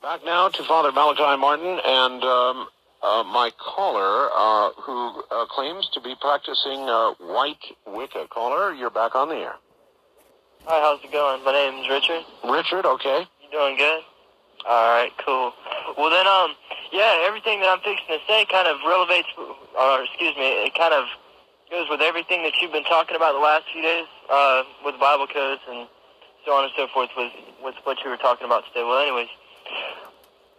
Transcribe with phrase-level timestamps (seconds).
[0.00, 2.66] Back now to Father Malachi Martin and um,
[3.02, 8.26] uh, my caller uh, who uh, claims to be practicing uh, white Wicca.
[8.30, 9.56] Caller, you're back on the air.
[10.64, 11.44] Hi, how's it going?
[11.44, 12.24] My name's Richard.
[12.48, 13.26] Richard, okay.
[13.42, 14.00] You doing good?
[14.66, 15.52] All right, cool.
[15.98, 16.56] Well then, um,
[16.90, 20.94] yeah, everything that I'm fixing to say kind of relevates, or excuse me, it kind
[20.94, 21.04] of
[21.70, 25.26] goes with everything that you've been talking about the last few days, uh, with Bible
[25.26, 25.86] codes and
[26.44, 28.84] so on and so forth with with what you were talking about today.
[28.84, 29.28] Well, anyways,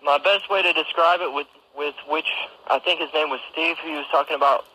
[0.04, 2.28] my best way to describe it with with which
[2.68, 4.66] I think his name was Steve, who he was talking about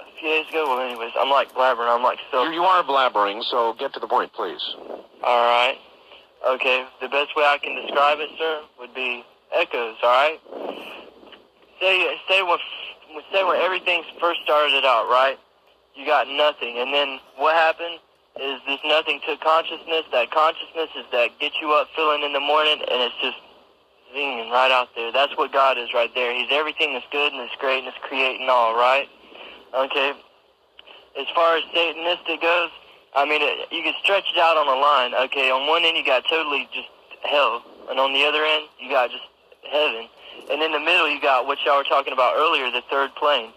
[0.00, 0.66] a few days ago.
[0.68, 1.88] Well, anyways, I'm like blabbering.
[1.88, 2.44] I'm like so.
[2.44, 4.62] You, you are blabbering, so get to the point, please.
[5.22, 5.76] All right.
[6.46, 6.84] Okay.
[7.00, 9.96] The best way I can describe it, sir, would be echoes.
[10.02, 10.38] All right.
[11.80, 12.58] Say say when
[13.32, 15.38] say when everything first started out, right?
[15.96, 17.98] You got nothing, and then what happened
[18.40, 20.08] is this nothing to consciousness.
[20.12, 23.36] That consciousness is that get you up feeling in the morning, and it's just
[24.16, 25.12] zinging right out there.
[25.12, 26.34] That's what God is right there.
[26.34, 29.08] He's everything that's good and that's great and that's creating all, right?
[29.74, 30.12] Okay.
[31.18, 32.70] As far as Satanistic goes,
[33.14, 35.14] I mean, it, you can stretch it out on a line.
[35.26, 36.88] Okay, on one end you got totally just
[37.22, 39.26] hell, and on the other end you got just
[39.66, 40.06] heaven,
[40.50, 43.50] and in the middle you got what y'all were talking about earlier, the third plane.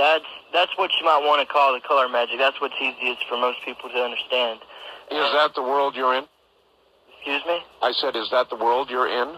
[0.00, 2.38] That's that's what you might want to call the color magic.
[2.38, 4.60] That's what's easiest for most people to understand.
[5.12, 6.24] Is that the world you're in?
[7.18, 7.60] Excuse me?
[7.82, 9.36] I said, is that the world you're in?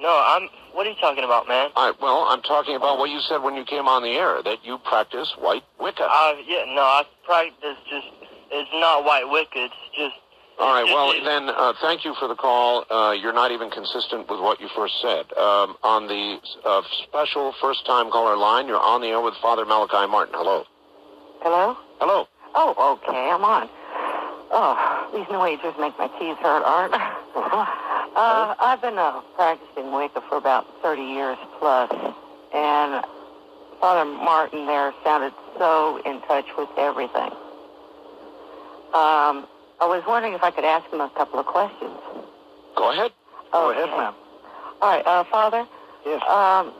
[0.00, 0.48] No, I'm.
[0.72, 1.68] What are you talking about, man?
[1.76, 4.64] I, well, I'm talking about what you said when you came on the air, that
[4.64, 6.08] you practice white Wicca.
[6.08, 8.08] Uh, yeah, no, I practice just.
[8.50, 9.68] It's not white Wicca.
[9.68, 10.16] It's just.
[10.60, 12.84] All right, well, then, uh, thank you for the call.
[12.90, 15.32] Uh, you're not even consistent with what you first said.
[15.32, 20.06] Um, on the uh, special first-time caller line, you're on the air with Father Malachi
[20.06, 20.34] Martin.
[20.36, 20.66] Hello.
[21.40, 21.78] Hello?
[21.98, 22.28] Hello.
[22.54, 23.70] Oh, okay, I'm on.
[24.52, 26.92] Oh, these New Agers make my teeth hurt, Art.
[28.14, 31.90] uh, I've been uh, practicing Wicca for about 30 years plus,
[32.52, 33.02] and
[33.80, 37.32] Father Martin there sounded so in touch with everything.
[38.92, 39.46] Um,
[39.80, 41.96] I was wondering if I could ask him a couple of questions.
[42.76, 43.12] Go ahead.
[43.52, 43.82] Go Okay.
[43.82, 44.14] ahead, ma'am.
[44.82, 45.66] All right, uh, Father,
[46.04, 46.22] Yes.
[46.28, 46.72] um,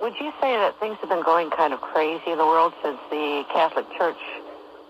[0.00, 2.98] would you say that things have been going kind of crazy in the world since
[3.10, 4.18] the Catholic Church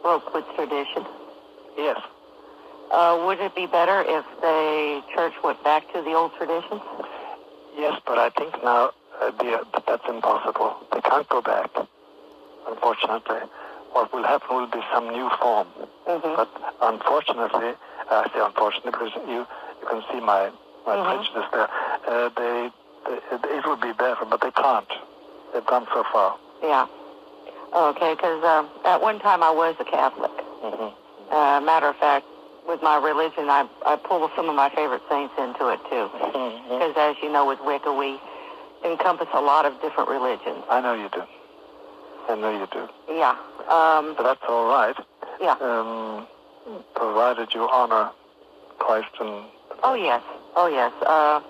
[0.03, 1.05] broke with tradition?
[1.77, 2.01] yes.
[2.91, 6.81] Uh, would it be better if the church went back to the old traditions?
[7.77, 10.77] Yes, but I think now uh, the, that's impossible.
[10.93, 11.69] They can't go back,
[12.69, 13.41] unfortunately.
[13.97, 15.69] What will happen will be some new form.
[16.07, 16.37] Mm-hmm.
[16.37, 16.51] But
[16.83, 17.73] unfortunately,
[18.13, 19.47] uh, I say unfortunately because you,
[19.81, 20.51] you can see my,
[20.87, 21.05] my Mhm.
[21.09, 21.69] prejudice there.
[22.07, 22.71] Uh, they,
[23.09, 24.93] they, it would be better, but they can't.
[25.55, 26.37] They've gone so far.
[26.63, 26.87] Yeah.
[27.73, 30.31] Okay, because um, at one time I was a Catholic.
[30.63, 31.35] Mm-hmm.
[31.35, 32.27] Uh, matter of fact,
[32.69, 36.11] with my religion, I, I pull some of my favorite saints into it too.
[36.13, 36.69] Mm-hmm.
[36.69, 38.21] Because as you know, with Wicca, we
[38.85, 40.63] encompass a lot of different religions.
[40.69, 41.23] I know you do.
[42.29, 42.89] I know you do.
[43.15, 43.37] Yeah.
[43.69, 44.97] Um, But that's all right,
[45.41, 45.57] yeah.
[45.61, 46.27] um,
[46.95, 48.11] provided you honor
[48.79, 49.45] Christ and
[49.83, 50.23] Oh yes,
[50.57, 50.93] oh yes.
[51.03, 51.41] Uh,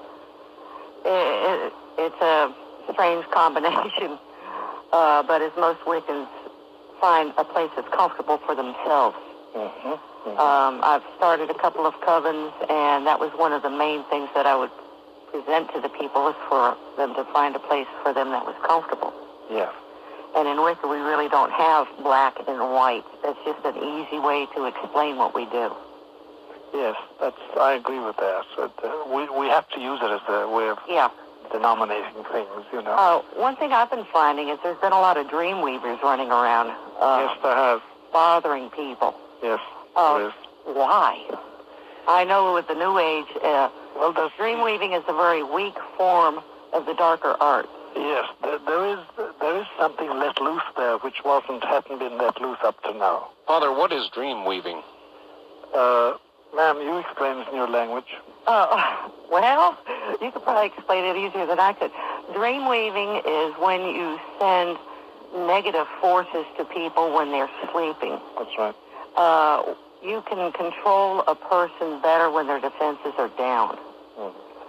[1.04, 2.52] it, it, it's a
[2.92, 4.18] strange combination,
[4.92, 6.28] uh, but as most Wiccans
[7.00, 9.16] find a place that's comfortable for themselves.
[9.54, 10.38] Mm-hmm.
[10.38, 14.28] Um, I've started a couple of covens, and that was one of the main things
[14.34, 14.70] that I would
[15.30, 18.56] present to the people is for them to find a place for them that was
[18.66, 19.12] comfortable.
[19.50, 19.70] yeah.
[20.36, 23.04] And in Wicca, we really don't have black and white.
[23.22, 25.72] That's just an easy way to explain what we do.
[26.74, 27.36] Yes, that's.
[27.58, 28.44] I agree with that.
[28.56, 31.08] But, uh, we we have to use it as a way of Yeah.
[31.52, 32.90] denominating things, you know.
[32.90, 36.30] Uh, one thing I've been finding is there's been a lot of dream weavers running
[36.30, 36.70] around,
[37.00, 37.82] uh, yes, there have.
[38.12, 39.14] bothering people.
[39.42, 39.60] Yes,
[39.94, 40.34] Uh, there is.
[40.64, 41.20] Why?
[42.08, 46.42] I know with the New Age, uh, Well, dream weaving is a very weak form
[46.74, 47.68] of the darker art.
[47.96, 48.98] Yes, there, there is
[49.40, 53.28] there is something let loose there which wasn't hadn't been let loose up to now.
[53.46, 54.82] Father, what is dream weaving?
[55.74, 56.14] Uh,
[56.54, 58.04] ma'am, you explain it in your language.
[58.46, 59.78] Uh, well,
[60.20, 61.90] you could probably explain it easier than I could.
[62.34, 64.78] Dream weaving is when you send
[65.46, 68.18] negative forces to people when they're sleeping.
[68.38, 68.74] That's right.
[69.16, 73.78] Uh, you can control a person better when their defenses are down.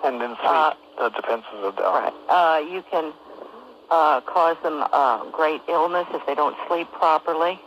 [0.03, 1.93] And in sleep, Uh, the defenses are down.
[2.03, 2.13] Right.
[2.29, 3.13] Uh, you can
[3.89, 7.59] uh, cause them uh, great illness if they don't sleep properly.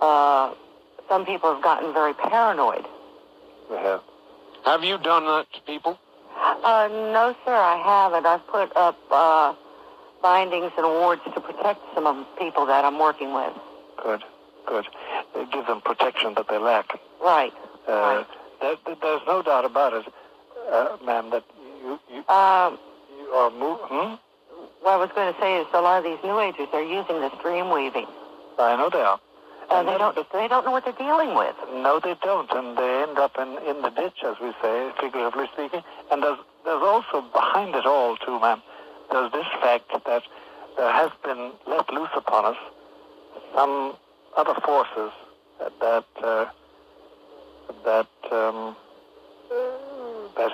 [0.00, 0.54] Uh,
[1.08, 2.84] some people have gotten very paranoid.
[3.70, 4.02] We have.
[4.64, 5.98] Have you done that to people?
[6.38, 8.26] Uh, no, sir, I haven't.
[8.26, 9.54] I've put up uh,
[10.22, 13.52] bindings and wards to protect some of the people that I'm working with.
[14.02, 14.22] Good,
[14.66, 14.86] good.
[15.34, 16.98] It gives them protection that they lack.
[17.22, 17.52] Right.
[17.88, 18.26] Uh, Right.
[18.60, 20.04] there, there- there's no doubt about it,
[20.70, 21.44] uh, ma'am, that
[21.86, 22.78] you, Um,
[23.18, 23.78] You are move.
[23.80, 24.14] Hmm?
[24.82, 27.20] what I was going to say is a lot of these New Agers are using
[27.20, 28.06] this dream weaving.
[28.58, 29.18] I know they are.
[29.68, 31.56] And they don't they don't know what they're dealing with.
[31.72, 35.48] No, they don't, and they end up in, in the ditch, as we say, figuratively
[35.54, 35.82] speaking.
[36.12, 38.62] And there's there's also behind it all, too, ma'am.
[39.10, 40.22] There's this fact that
[40.76, 42.56] there has been let loose upon us
[43.56, 43.96] some
[44.36, 45.10] other forces
[45.80, 46.46] that uh,
[47.84, 48.76] that um,
[50.36, 50.52] that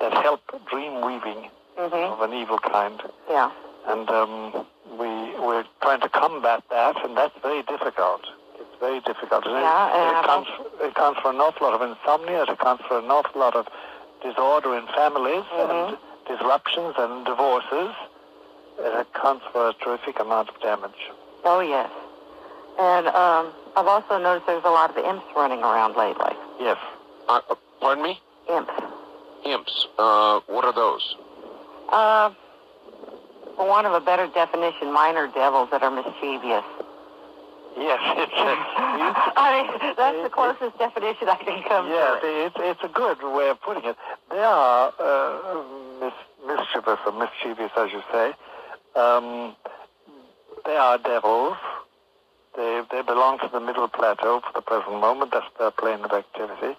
[0.00, 2.12] that help dream weaving Mhm.
[2.12, 3.50] of an evil kind Yeah.
[3.86, 4.66] and um,
[4.98, 5.08] we
[5.38, 8.22] we're trying to combat that, and that's very difficult.
[8.58, 9.46] It's very difficult.
[9.46, 10.50] And it- Yeah, and it, I've accounts,
[10.80, 12.42] it accounts for an awful lot of insomnia.
[12.42, 13.68] It accounts for an awful lot of
[14.22, 15.70] disorder in families Mm-hmm.
[15.70, 17.94] and disruptions and divorces.
[18.78, 21.10] It accounts for a terrific amount of damage.
[21.44, 21.90] Oh yes.
[22.78, 26.34] And um, I've also noticed there's a lot of imps running around lately.
[26.58, 26.78] Yes.
[27.28, 28.20] Uh, uh, pardon me?
[28.48, 28.72] Imps.
[29.44, 29.86] Imps.
[29.98, 31.16] Uh, what are those?
[31.88, 32.30] Uh,
[33.56, 36.64] for want of a better definition, minor devils that are mischievous.
[37.76, 38.54] Yes, it's a,
[39.36, 42.26] I mean, that's the closest definition I can come Yeah, to.
[42.26, 42.46] it.
[42.46, 43.96] it's, it's a good way of putting it.
[44.30, 45.62] They are uh,
[46.00, 48.32] mis- mischievous or mischievous, as you say.
[48.96, 49.56] Um,
[50.66, 51.56] they are devils.
[52.56, 55.30] They, they belong to the middle plateau for the present moment.
[55.32, 56.76] That's their plane of activity.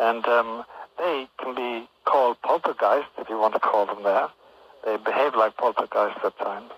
[0.00, 0.64] And um,
[0.98, 4.30] they can be called poltergeists, if you want to call them that.
[4.84, 6.70] They behave like poltergeists at times.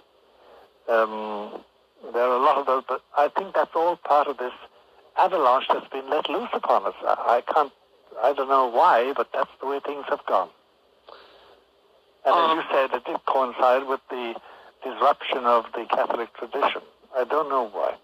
[0.88, 1.60] Um,
[2.12, 4.52] there are a lot of those, but I think that's all part of this
[5.18, 6.94] avalanche that's been let loose upon us.
[7.02, 7.72] I, I can't,
[8.22, 10.48] I don't know why, but that's the way things have gone.
[12.24, 14.34] And Um, as you said, it did coincide with the
[14.84, 16.82] disruption of the Catholic tradition.
[17.16, 17.94] I don't know why.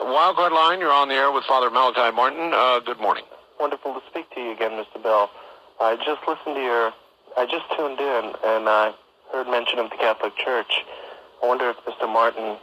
[0.00, 2.52] Wildcard Line, you're on the air with Father Malachi Martin.
[2.52, 3.24] Uh, good morning.
[3.60, 5.02] Wonderful to speak to you again, Mr.
[5.02, 5.30] Bell.
[5.80, 6.92] I just listened to your,
[7.36, 8.92] I just tuned in and I
[9.32, 10.82] heard mention of the Catholic Church.
[11.42, 12.06] I wonder if Mr.
[12.10, 12.56] Martin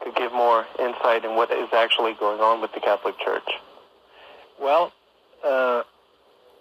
[0.00, 3.48] could give more insight in what is actually going on with the Catholic Church.
[4.60, 4.92] Well,
[5.44, 5.82] uh,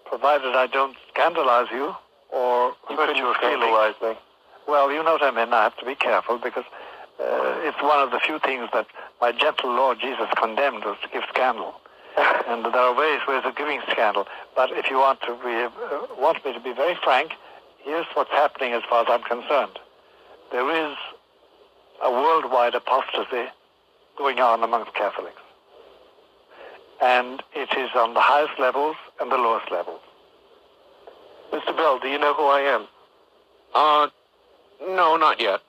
[0.05, 1.95] provided I don't scandalize you
[2.31, 3.63] or You hurt your feelings.
[3.63, 4.13] scandalize me.
[4.67, 5.53] Well, you know what I mean.
[5.53, 6.65] I have to be careful because
[7.19, 8.87] uh, it's one of the few things that
[9.19, 11.73] my gentle Lord Jesus condemned was to give scandal.
[12.17, 14.27] And there are various ways of giving scandal.
[14.55, 17.31] But if you want to be, uh, want me to be very frank,
[17.83, 19.79] here's what's happening as far as I'm concerned.
[20.51, 20.97] There is
[22.03, 23.49] a worldwide apostasy
[24.17, 25.41] going on amongst Catholics.
[27.01, 30.01] And it is on the highest levels and the lowest levels.
[31.51, 31.75] Mr.
[31.75, 32.87] Bell, do you know who I am?
[33.73, 34.07] Uh,
[34.95, 35.61] no, not yet.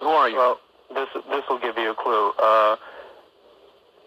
[0.00, 0.36] Who are you?
[0.36, 0.60] Well,
[0.94, 2.32] this this will give you a clue.
[2.38, 2.76] Uh,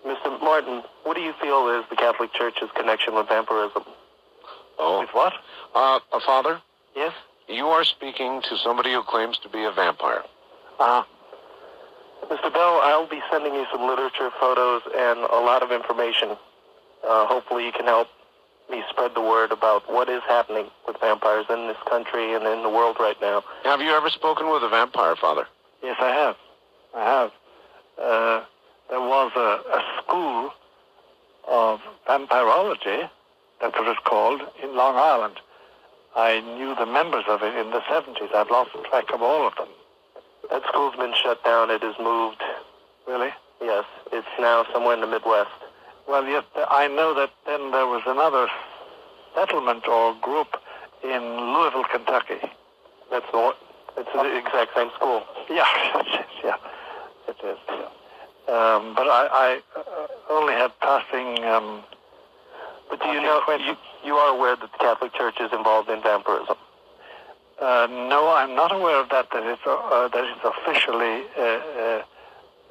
[0.08, 0.42] Mr.
[0.42, 3.84] Martin, what do you feel is the Catholic Church's connection with vampirism?
[4.80, 5.34] oh, With what?
[5.76, 6.62] uh, uh, Father,
[6.96, 7.14] Yes?
[7.48, 10.24] you are speaking to somebody who claims to be a vampire.
[10.80, 11.04] Uh-huh.
[12.32, 12.52] Mr.
[12.54, 16.30] Bell, I'll be sending you some literature, photos, and a lot of information.
[17.08, 18.08] Uh, hopefully, you can help
[18.70, 22.64] me spread the word about what is happening with vampires in this country and in
[22.64, 23.44] the world right now.
[23.64, 25.48] Have you ever spoken with a vampire, Father?
[25.82, 26.36] Yes, I have.
[26.96, 27.32] I have.
[28.02, 28.46] Uh,
[28.90, 30.52] there was a, a school
[31.48, 33.10] of vampirology,
[33.62, 35.40] that's what it's called, in Long Island.
[36.16, 38.34] I knew the members of it in the 70s.
[38.34, 39.68] I've lost track of all of them.
[40.50, 41.70] That school's been shut down.
[41.70, 42.42] It has moved.
[43.08, 43.30] Really?
[43.62, 45.52] Yes, it's now somewhere in the Midwest.
[46.08, 48.48] Well, yes, I know that then there was another
[49.36, 50.58] settlement or group
[51.04, 51.22] in
[51.54, 52.40] Louisville, Kentucky.
[53.12, 53.56] That's the one.
[53.98, 55.24] It's the exact same school.
[55.50, 55.66] Yeah,
[56.44, 56.56] yeah.
[57.28, 57.90] It is, yeah.
[58.48, 61.84] Um, but I, I uh, only had passing um,
[62.90, 63.76] But do you know you,
[64.06, 66.56] you are aware that the Catholic Church is involved in vampirism?
[67.60, 69.28] Uh, no, I'm not aware of that.
[69.34, 72.04] That it's uh, that it's officially uh, uh,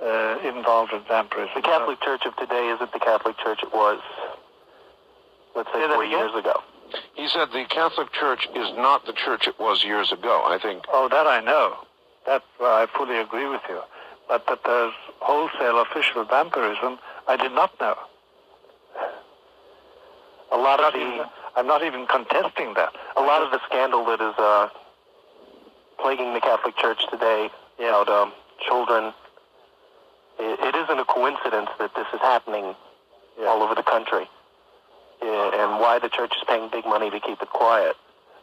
[0.02, 1.52] uh, involved in vampirism.
[1.56, 4.00] The Catholic Church of today isn't the Catholic Church it was,
[5.56, 6.18] let's say, Say four again?
[6.18, 6.62] years ago.
[7.14, 10.44] He said the Catholic Church is not the church it was years ago.
[10.46, 10.84] I think.
[10.88, 11.76] Oh, that I know.
[12.26, 13.80] That uh, I fully agree with you.
[14.28, 17.96] But that there's wholesale official vampirism, I did not know.
[20.52, 22.92] A lot of the I'm not even contesting that.
[23.16, 24.68] a lot of the scandal that is uh,
[25.98, 28.32] plaguing the Catholic Church today about um,
[28.66, 29.12] children.
[30.38, 32.74] It, it isn't a coincidence that this is happening
[33.40, 33.46] Yeah.
[33.48, 34.28] all over the country,
[35.22, 37.96] Yeah, and why the church is paying big money to keep it quiet.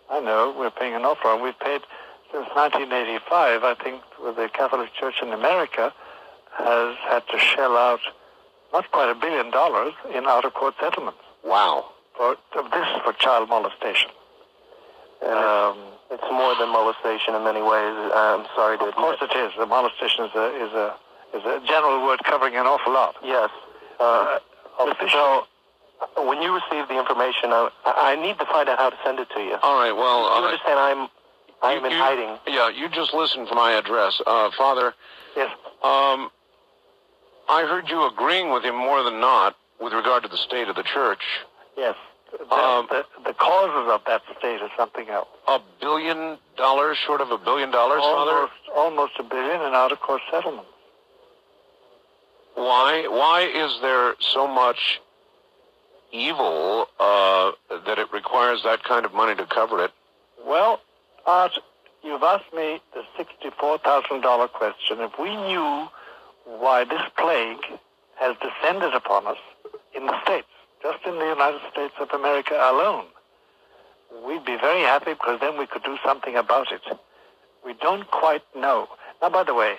[0.09, 1.39] I know we're paying an awful.
[1.39, 1.81] We've paid
[2.33, 3.63] since 1985.
[3.63, 5.93] I think with the Catholic Church in America
[6.57, 7.99] has had to shell out
[8.73, 11.19] not quite a billion dollars in out-of-court settlements.
[11.43, 11.89] Wow.
[12.17, 14.09] For this is for child molestation.
[15.23, 15.77] Um,
[16.11, 17.95] it's more than molestation in many ways.
[18.13, 19.51] I'm sorry to Of course it is.
[19.57, 20.95] The molestation is a, is a,
[21.37, 23.15] is a general word covering an awful lot.
[23.23, 23.49] Yes.
[23.99, 24.39] Uh,
[24.79, 24.91] Mr.
[24.91, 25.47] officially- Bell,
[26.27, 29.29] when you receive the information, I, I need to find out how to send it
[29.35, 29.55] to you.
[29.63, 29.93] All right.
[29.95, 31.07] Well, you uh, understand I'm
[31.61, 32.37] I'm you- in you- hiding.
[32.45, 34.93] Yeah, you just listen for my address, uh, Father.
[35.37, 35.49] Yes.
[35.81, 36.29] Um,
[37.49, 40.75] I heard you agreeing with him more than not with regard to the state of
[40.75, 41.21] the church.
[41.77, 41.95] Yes.
[42.31, 45.27] The, Um, the, the causes of that state is something else.
[45.47, 48.31] A billion dollars short of a billion dollars, Father.
[48.31, 50.69] Almost, almost a billion in out of court settlements.
[52.55, 53.07] Why?
[53.07, 55.01] Why is there so much
[56.11, 57.51] evil uh,
[57.85, 59.91] that it requires that kind of money to cover it?
[60.45, 60.81] Well,
[61.25, 61.53] Art,
[62.03, 64.99] you've asked me the $64,000 question.
[64.99, 65.87] If we knew
[66.45, 67.79] why this plague
[68.19, 69.37] has descended upon us
[69.95, 70.47] in the States,
[70.81, 73.05] just in the United States of America alone,
[74.25, 76.81] we'd be very happy because then we could do something about it.
[77.65, 78.87] We don't quite know.
[79.21, 79.75] Now, by the way,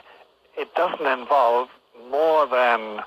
[0.57, 1.69] it doesn't involve
[2.11, 3.01] more than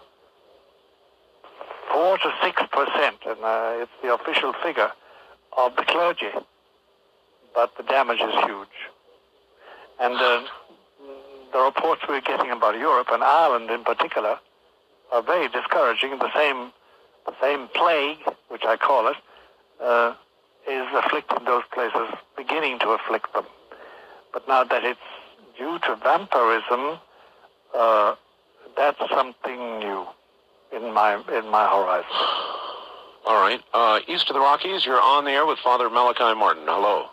[1.91, 4.91] four to six percent, and uh, it's the official figure
[5.57, 6.31] of the clergy
[7.57, 8.77] but the damage is huge.
[9.99, 10.43] And uh,
[11.51, 14.39] the reports we're getting about Europe and Ireland in particular
[15.11, 16.17] are very discouraging.
[16.19, 16.71] The same,
[17.25, 19.15] the same plague, which I call it,
[19.81, 20.13] uh,
[20.67, 23.45] is afflicting those places, beginning to afflict them.
[24.33, 24.99] But now that it's
[25.57, 26.99] due to vampirism,
[27.73, 28.15] uh,
[28.75, 30.05] that's something new
[30.73, 32.11] in my in my horizon.
[33.25, 33.61] All right.
[33.73, 36.63] Uh, east of the Rockies, you're on the air with Father Malachi Martin.
[36.65, 37.07] Hello.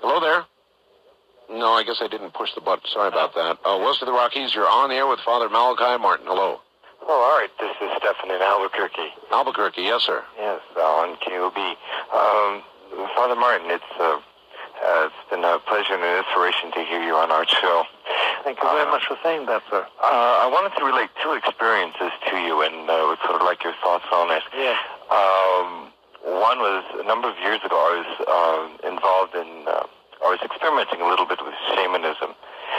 [0.00, 0.44] Hello there.
[1.50, 2.84] No, I guess I didn't push the button.
[2.92, 3.58] Sorry about that.
[3.64, 6.26] Uh, west of the Rockies, you're on the air with Father Malachi Martin.
[6.26, 6.60] Hello.
[7.06, 7.52] Oh, all right.
[7.60, 9.12] This is Stephen in Albuquerque.
[9.30, 10.24] Albuquerque, yes, sir.
[10.38, 11.58] Yes, uh, on KOB.
[12.16, 12.64] Um,
[13.14, 17.14] Father Martin, it's uh, uh, it's been a pleasure and an inspiration to hear you
[17.14, 17.84] on our show.
[18.42, 19.84] Thank you very much for saying that, sir.
[20.02, 23.62] Uh, I wanted to relate two experiences to you, and uh, would sort of like
[23.62, 24.42] your thoughts on it.
[24.56, 24.80] Yes.
[25.12, 25.92] Um,
[26.40, 27.76] one was a number of years ago.
[27.76, 29.68] I was uh, involved in.
[30.24, 32.32] I was experimenting a little bit with shamanism.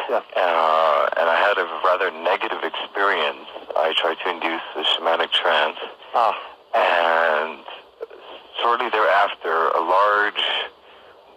[0.09, 0.25] Yeah.
[0.33, 3.45] Uh, and I had a rather negative experience.
[3.77, 5.77] I tried to induce a shamanic trance.
[6.17, 6.33] Ah.
[6.73, 7.61] And
[8.57, 10.41] shortly thereafter, a large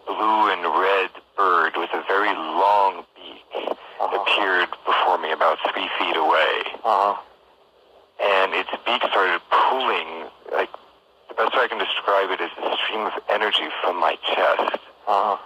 [0.08, 6.16] blue and red bird with a very long beak appeared before me about three feet
[6.16, 6.52] away.
[6.88, 7.20] Uh-huh.
[8.24, 10.72] And its beak started pulling, like,
[11.28, 14.80] the best way I can describe it is a stream of energy from my chest.
[15.04, 15.36] Uh-huh.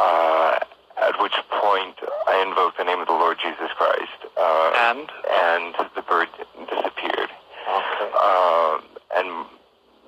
[0.00, 0.58] Uh,
[1.02, 1.96] at which point
[2.28, 4.20] I invoked the name of the Lord Jesus Christ.
[4.36, 5.04] Uh, And?
[5.28, 6.28] and the bird
[6.68, 7.28] disappeared.
[7.28, 8.08] Okay.
[8.16, 8.80] Um,
[9.16, 9.28] and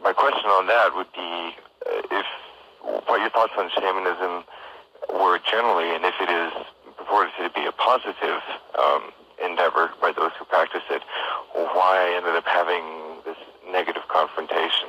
[0.02, 2.26] my question on that would be uh, if
[3.06, 4.44] what your thoughts on shamanism
[5.12, 6.52] were generally, and if it is
[6.96, 8.40] purported to be a positive
[8.78, 9.12] um,
[9.44, 11.02] endeavor by those who practice it,
[11.52, 12.84] why I ended up having
[13.24, 13.36] this
[13.70, 14.88] negative confrontation.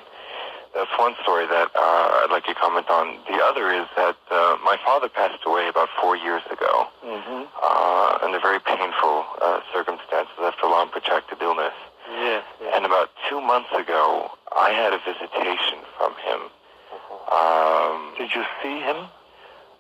[0.74, 3.20] That's one story that uh, I'd like you to comment on.
[3.28, 7.44] The other is that uh, my father passed away about four years ago Mm-hmm.
[7.60, 11.76] uh, under very painful uh, circumstances after a long protracted illness.
[12.10, 12.44] Yes.
[12.62, 12.72] yes.
[12.76, 16.40] And about two months ago, I had a visitation from him.
[17.28, 18.96] Um, Did you see him?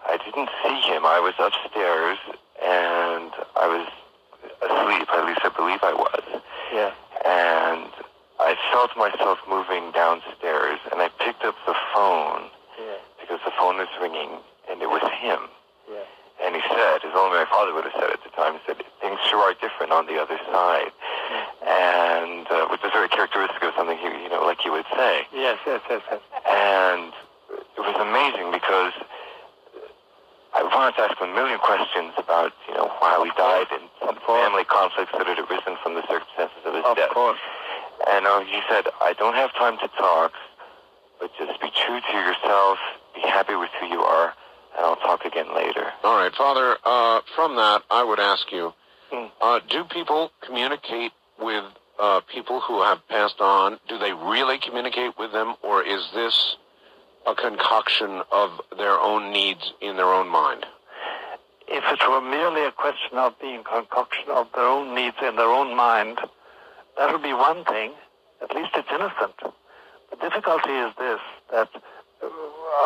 [0.03, 1.06] I didn't see him.
[1.08, 2.20] I was upstairs
[2.60, 3.88] and I was
[4.60, 5.08] asleep.
[5.15, 6.24] At least I believe I was.
[6.75, 6.92] Yes.
[7.24, 7.88] And
[8.44, 13.00] I felt myself moving downstairs, and I picked up the phone Yes.
[13.22, 14.36] because the phone was ringing,
[14.68, 15.39] and it was him.
[15.88, 16.04] Yes.
[16.44, 18.84] And he said, as only my father would have said at the time, he said,
[19.00, 20.91] things sure are different on the other side.
[21.63, 25.24] And, uh, which is very characteristic of something he, you know, like you would say.
[25.32, 26.20] Yes, yes, yes, yes.
[26.44, 27.13] And
[27.80, 28.91] it was amazing because
[30.58, 33.88] I wanted to ask him a million questions about, you know, how he died and
[34.04, 37.13] some family conflicts that had arisen from the circumstances of his Of death.
[37.15, 37.39] course.
[38.10, 40.34] And uh, he said, I don't have time to talk,
[41.22, 42.77] but just be true to yourself,
[43.15, 44.34] be happy with who you are,
[44.75, 45.88] and I'll talk again later.
[46.04, 46.77] All right, Father.
[46.84, 48.74] Uh, from that, I would ask you:
[49.12, 49.25] Hmm.
[49.42, 51.66] uh, Do people communicate with
[52.00, 53.80] uh, people who have passed on?
[53.88, 56.36] Do they really communicate with them, or is this
[57.25, 60.66] a concoction of their own needs in their own mind?
[61.68, 65.50] If it were merely a question of being concoction of their own needs in their
[65.60, 66.20] own mind,
[66.98, 67.92] that would be one thing.
[68.42, 69.38] At least it's innocent.
[70.12, 71.20] The difficulty is this,
[71.52, 71.70] that
[72.22, 72.28] uh,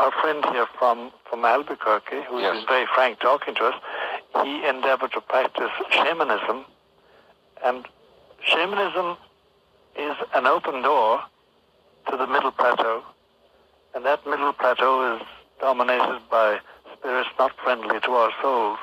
[0.01, 2.57] our friend here from, from Albuquerque, who Yes.
[2.57, 3.75] is very frank talking to us,
[4.43, 6.65] he endeavored to practice shamanism.
[7.63, 7.85] And
[8.43, 9.17] shamanism
[9.97, 11.21] is an open door
[12.09, 13.03] to the middle plateau.
[13.95, 15.21] And that middle plateau is
[15.59, 16.59] dominated by
[16.93, 18.77] spirits not friendly to our souls,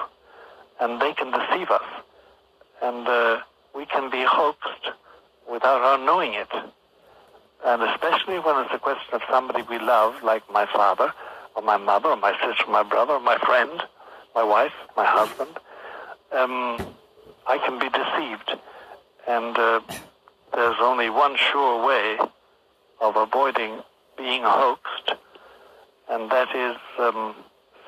[0.80, 1.84] and they can deceive us,
[2.82, 3.38] and uh,
[3.74, 4.90] we can be hoaxed
[5.50, 6.48] without our knowing it.
[7.64, 11.12] And especially when it's a question of somebody we love, like my father,
[11.54, 13.82] or my mother, or my sister, my brother, or my friend,
[14.34, 15.56] my wife, my husband,
[16.32, 16.94] um,
[17.46, 18.60] I can be deceived.
[19.28, 19.80] And uh,
[20.52, 22.18] there's only one sure way
[23.00, 23.80] of avoiding
[24.16, 25.12] being hoaxed,
[26.10, 27.34] and that is um,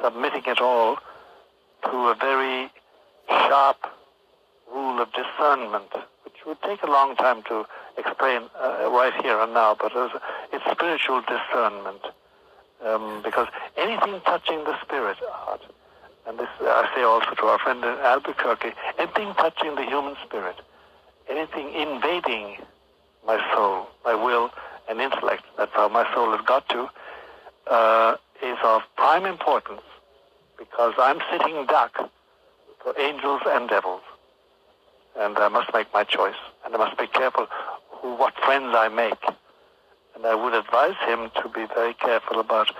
[0.02, 0.96] submitting it all
[1.84, 2.70] to a very
[3.28, 3.76] sharp
[4.72, 5.92] rule of discernment,
[6.24, 7.64] which would take a long time to
[7.96, 12.02] explain uh, right here and now, but it's, spiritual discernment.
[12.84, 15.62] Um, because anything touching the spirit, Art,
[16.26, 20.56] and this I say also to our friend in Albuquerque, anything touching the human spirit,
[21.28, 22.58] anything invading
[23.26, 24.50] my soul, my will
[24.88, 26.88] and intellect, that's how my soul has got to,
[27.66, 29.82] uh, is of prime importance
[30.58, 32.10] because I'm sitting duck
[32.82, 34.02] for angels and devils.
[35.18, 36.36] And I must make my choice.
[36.64, 37.46] And I must be careful
[37.90, 39.22] who, what friends I make.
[40.14, 42.70] And I would advise him to be very careful about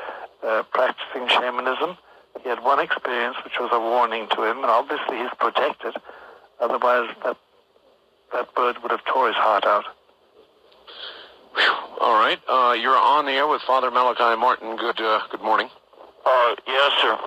[0.43, 1.97] uh, practicing shamanism.
[2.43, 5.95] He had one experience which was a warning to him, and obviously he's protected.
[6.61, 7.37] Otherwise, that
[8.33, 9.85] that bird would have tore his heart out.
[11.55, 11.73] Whew.
[12.00, 12.38] All right.
[12.49, 14.76] Uh, you're on the air with Father Malachi Martin.
[14.76, 15.69] Good uh, good morning.
[16.25, 17.19] Uh, yes, sir.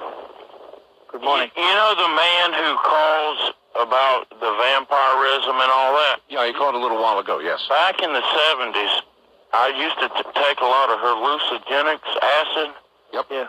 [1.11, 1.49] Good morning.
[1.55, 6.19] You, you know the man who calls about the vampirism and all that?
[6.29, 7.39] Yeah, you called a little while ago.
[7.39, 7.65] Yes.
[7.69, 9.01] Back in the 70s,
[9.53, 12.75] I used to t- take a lot of hallucinogenics, acid.
[13.13, 13.25] Yep.
[13.31, 13.47] Yeah.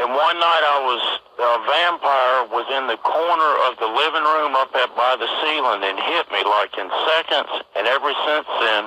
[0.00, 1.02] And one night I was,
[1.36, 5.84] a vampire was in the corner of the living room up at by the ceiling
[5.84, 7.52] and hit me like in seconds.
[7.76, 8.82] And ever since then,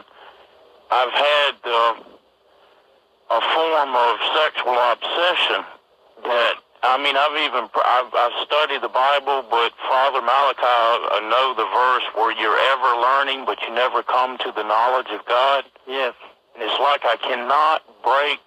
[0.89, 1.93] I've had uh,
[3.29, 5.61] a form of sexual obsession
[6.25, 11.53] that, I mean, I've even, I've, I've studied the Bible, but Father Malachi, I know
[11.53, 15.69] the verse where you're ever learning, but you never come to the knowledge of God.
[15.85, 16.17] Yes.
[16.57, 18.41] And it's like I cannot break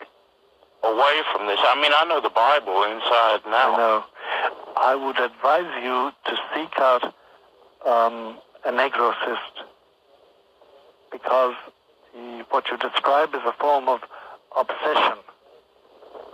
[0.84, 1.58] away from this.
[1.60, 4.04] I mean, I know the Bible inside and I know.
[4.76, 7.04] I would advise you to seek out
[7.86, 9.64] um, an exorcist
[11.10, 11.54] because
[12.14, 14.00] the, what you describe is a form of
[14.56, 15.18] obsession,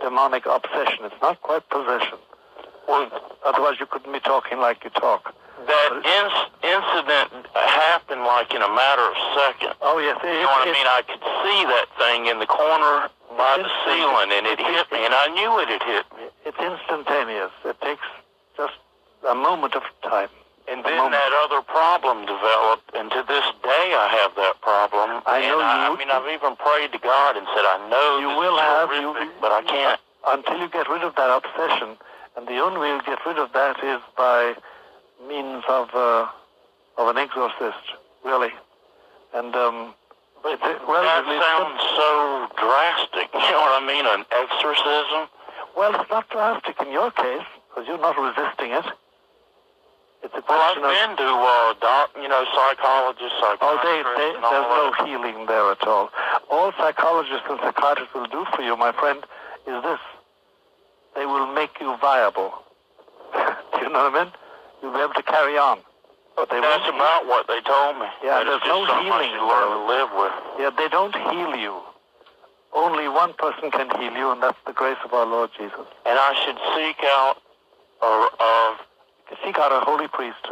[0.01, 1.05] demonic obsession.
[1.05, 2.17] It's not quite possession.
[2.87, 3.09] Well,
[3.45, 5.33] Otherwise, you couldn't be talking like you talk.
[5.67, 9.75] that inc- incident happened like in a matter of seconds.
[9.81, 10.87] Oh yes, it, You know what I mean?
[10.87, 15.05] I could see that thing in the corner by the ceiling, and it hit me,
[15.05, 16.23] and I knew it had hit me.
[16.45, 17.51] it's instantaneous.
[17.65, 18.05] It takes
[18.57, 18.73] just
[19.27, 20.29] a moment of time.
[20.67, 25.21] And then that other problem developed, and to this day I have that problem.
[25.27, 28.19] I know I, you- I mean, I've even prayed to God and said, I know
[28.23, 29.99] You this will have horrific, you, but I can't.
[30.27, 31.97] until you get rid of that obsession,
[32.37, 34.55] and the only way you get rid of that is by
[35.27, 36.27] means of uh,
[36.97, 37.83] of an exorcist,
[38.23, 38.51] really.
[39.33, 39.93] And um,
[40.43, 43.29] But it's that sounds so drastic.
[43.33, 44.05] You know what I mean?
[44.05, 45.29] An exorcism.
[45.75, 48.85] well, it's not drastic in your case because you're not resisting it.
[50.23, 53.51] It's a Well, I've question of been to uh, doc, you know, psychologists, Oh,
[53.83, 55.07] they, psychiatrists, they, there's no that.
[55.07, 56.09] healing there at all.
[56.49, 59.19] All psychologists and psychiatrists will do for you, my friend,
[59.67, 59.99] is this.
[61.15, 62.53] They will make you viable.
[63.33, 64.33] do you know what I mean?
[64.81, 65.79] You'll be able to carry on.
[66.35, 68.07] But they That's won't about what they told me.
[68.23, 70.33] Yeah, That there's no healing should learn to live with.
[70.59, 71.77] Yeah, they don't heal you.
[72.73, 75.85] Only one person can heal you, and that's the grace of our Lord Jesus.
[76.09, 77.37] And I should seek out,
[78.01, 78.77] or uh,
[79.43, 80.45] Seek out a holy priest.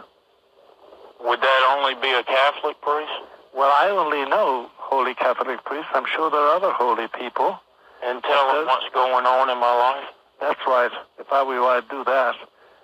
[1.24, 3.12] would that only be a Catholic priest?
[3.54, 5.90] Well, I only know holy Catholic priests.
[5.94, 7.60] I'm sure there are other holy people.
[8.04, 10.10] And tell them what's going on in my life?
[10.40, 10.92] That's right.
[11.20, 12.36] If I were you, I'd do that.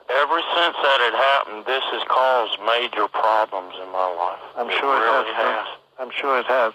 [0.09, 4.39] Ever since that had happened, this has caused major problems in my life.
[4.55, 5.67] I'm it sure it really has, has.
[5.99, 6.73] I'm sure it has.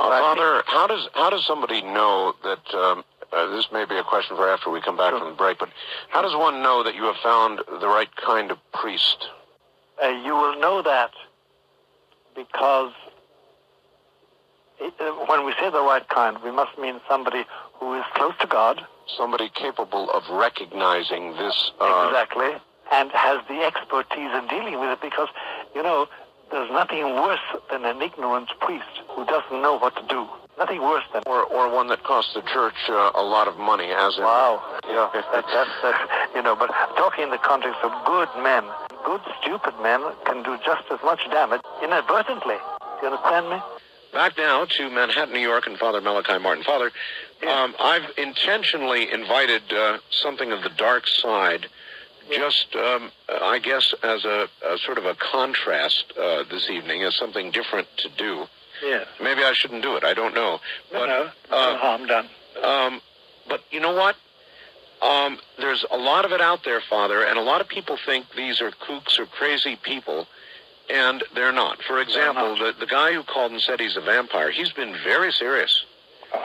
[0.00, 2.74] Uh, But think- Father, how does how does somebody know that?
[2.74, 5.18] Um, uh, this may be a question for after we come back Sure.
[5.20, 5.68] from the break, but
[6.08, 9.28] how does one know that you have found the right kind of priest?
[10.02, 11.12] Uh, you will know that
[12.34, 12.92] because
[14.80, 18.34] it, uh, when we say the right kind, we must mean somebody who is close
[18.40, 18.84] to God,
[19.16, 21.72] Somebody capable of recognizing this.
[21.80, 22.50] Uh, exactly,
[22.92, 25.00] and has the expertise in dealing with it.
[25.00, 25.28] Because
[25.74, 26.06] you know,
[26.50, 30.26] there's nothing worse than an ignorant priest who doesn't know what to do.
[30.56, 31.22] Nothing worse than.
[31.26, 34.62] or, or one that costs the church uh, a lot of money, as in Wow,
[34.86, 35.92] yeah, that, that's uh,
[36.34, 36.54] you know.
[36.54, 38.64] But talking in the context of good men,
[39.04, 42.56] good stupid men can do just as much damage inadvertently.
[43.00, 43.58] Do you understand me?
[44.14, 46.64] Back now to Manhattan, New York, and Father Malachi Martin.
[46.64, 46.90] Father,
[47.48, 51.66] um, I've intentionally invited uh, something of the dark side,
[52.30, 57.14] just um, I guess as a, a sort of a contrast uh, this evening, as
[57.16, 58.46] something different to do.
[58.82, 59.06] Yes.
[59.22, 60.04] Maybe I shouldn't do it.
[60.04, 60.60] I don't know.
[60.92, 62.28] No, But, no, no uh, harm done.
[62.62, 63.00] um,
[63.48, 64.16] but you know what?
[65.02, 68.26] Um, there's a lot of it out there, Father, and a lot of people think
[68.36, 70.26] these are kooks or crazy people,
[70.90, 71.82] and they're not.
[71.82, 75.32] For example, the, the guy who called and said he's a vampire, he's been very
[75.32, 75.84] serious.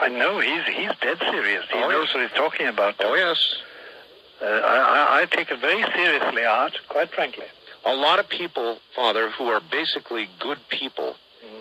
[0.00, 1.64] I know he's he's dead serious.
[1.72, 2.14] He Oh, knows yes.
[2.14, 2.94] what he's talking about.
[3.00, 3.56] Oh, yes.
[4.40, 6.78] Uh, I, I, I take it very seriously, Art.
[6.88, 7.44] Quite frankly.
[7.84, 11.16] A lot of people, Father, who are basically good people,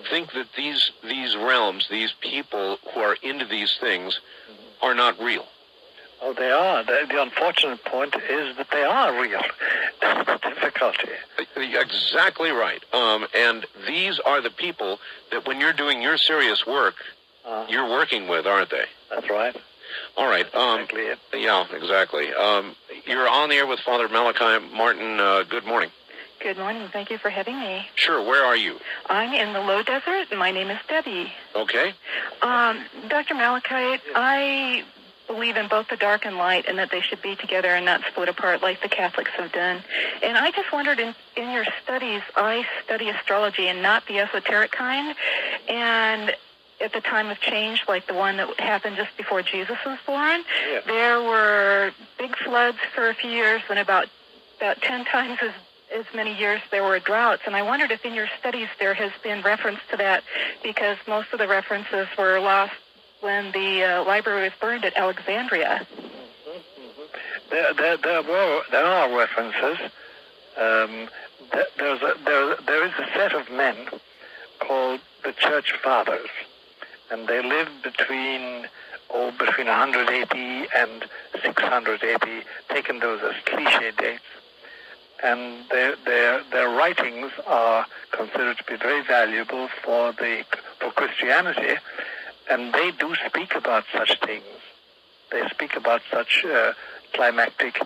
[0.10, 4.20] think that these these realms, these people who are into these things,
[4.82, 5.46] are not real.
[6.22, 6.84] Oh, they are.
[6.84, 9.42] The, the unfortunate point is that they are real.
[10.02, 11.10] That's the difficulty.
[11.56, 12.84] Exactly right.
[12.94, 15.00] Um, and these are the people
[15.32, 16.96] that, when you're doing your serious work,
[17.46, 18.86] Uh, you're working with, aren't they?
[19.10, 19.56] that's right.
[20.18, 20.46] All right.
[20.54, 21.20] Um, exactly it.
[21.34, 22.34] yeah, exactly.
[22.34, 22.76] Um,
[23.08, 25.20] you're on the air with Father Malachi Martin.
[25.20, 25.90] Uh, good morning.
[26.44, 26.88] Good morning.
[26.94, 27.88] Thank you for having me.
[27.96, 28.22] Sure.
[28.22, 28.78] Where are you?
[29.10, 31.32] I'm in the low desert, my name is Debbie.
[31.56, 31.94] Okay.
[32.42, 33.34] Um, Dr.
[33.36, 34.84] Malachite, I
[35.30, 38.02] believe in both the dark and light and that they should be together and not
[38.12, 39.84] split apart like the Catholics have done.
[40.24, 44.72] And I just wondered in, in your studies, I study astrology and not the esoteric
[44.72, 45.16] kind.
[45.70, 46.36] And
[46.82, 50.42] at the time of change, like the one that happened just before Jesus was born,
[50.72, 50.80] Yeah.
[50.88, 54.08] there were big floods for a few years and about
[54.58, 55.52] about 10 times as
[55.96, 59.12] as many years there were droughts and I wondered if in your studies there has
[59.24, 60.24] been reference to that
[60.62, 62.74] because most of the references were lost
[63.22, 65.86] when the uh, library was burned at Alexandria.
[67.50, 69.92] There, there, there were there are references.
[70.58, 71.10] Um,
[71.52, 73.76] there, there's a, there, there is a set of men
[74.60, 76.30] called the Church Fathers,
[77.12, 78.68] and they lived between
[79.10, 81.06] oh between 180 and
[81.42, 84.24] 680, taking those as cliche dates.
[85.24, 90.46] And their their their writings are considered to be very valuable for the
[90.80, 91.76] for Christianity,
[92.50, 94.44] and they do speak about such things.
[95.32, 96.74] They speak about such uh,
[97.14, 97.80] climactic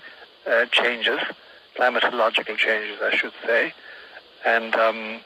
[0.49, 1.19] uh, changes,
[1.78, 3.73] climatological changes, I should say,
[4.45, 5.19] and um,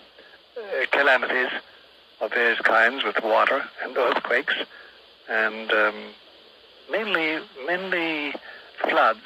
[0.57, 1.51] uh, calamities
[2.19, 4.55] of various kinds with water and earthquakes,
[5.29, 5.95] and um,
[6.91, 8.33] mainly mainly
[8.81, 9.19] floods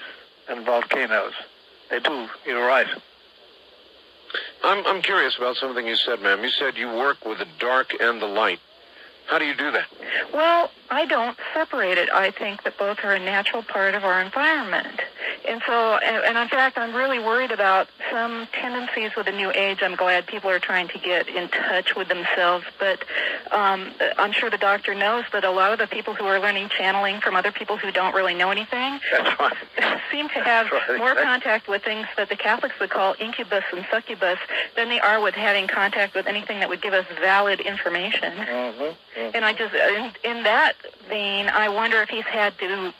[0.50, 1.34] and volcanoes.
[1.89, 2.28] They do.
[2.45, 2.88] You're right.
[4.63, 6.43] I'm I'm curious about something you said, ma'am.
[6.43, 8.60] You said you work with the dark and the light.
[9.31, 9.85] How do you do that?
[10.33, 12.09] Well, I don't separate it.
[12.13, 14.99] I think that both are a natural part of our environment.
[15.47, 19.49] And so, and, and in fact, I'm really worried about some tendencies with the new
[19.55, 19.79] age.
[19.81, 23.05] I'm glad people are trying to get in touch with themselves, but
[23.51, 26.69] um, I'm sure the doctor knows that a lot of the people who are learning
[26.77, 28.99] channeling from other people who don't really know anything
[29.39, 29.53] right.
[30.11, 33.85] seem to have right, more contact with things that the Catholics would call incubus and
[33.89, 34.39] succubus
[34.75, 38.33] than they are with having contact with anything that would give us valid information.
[38.33, 38.95] Mhm, mhm.
[39.34, 40.73] And I just, in, in that
[41.07, 42.93] vein, I wonder if he's had to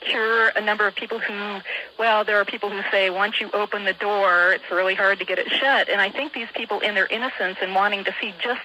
[0.00, 1.60] cure a number of people who,
[1.98, 5.24] well, there are people who say once you open the door, it's really hard to
[5.24, 5.88] get it shut.
[5.88, 8.60] And I think these people, in their innocence and wanting to see just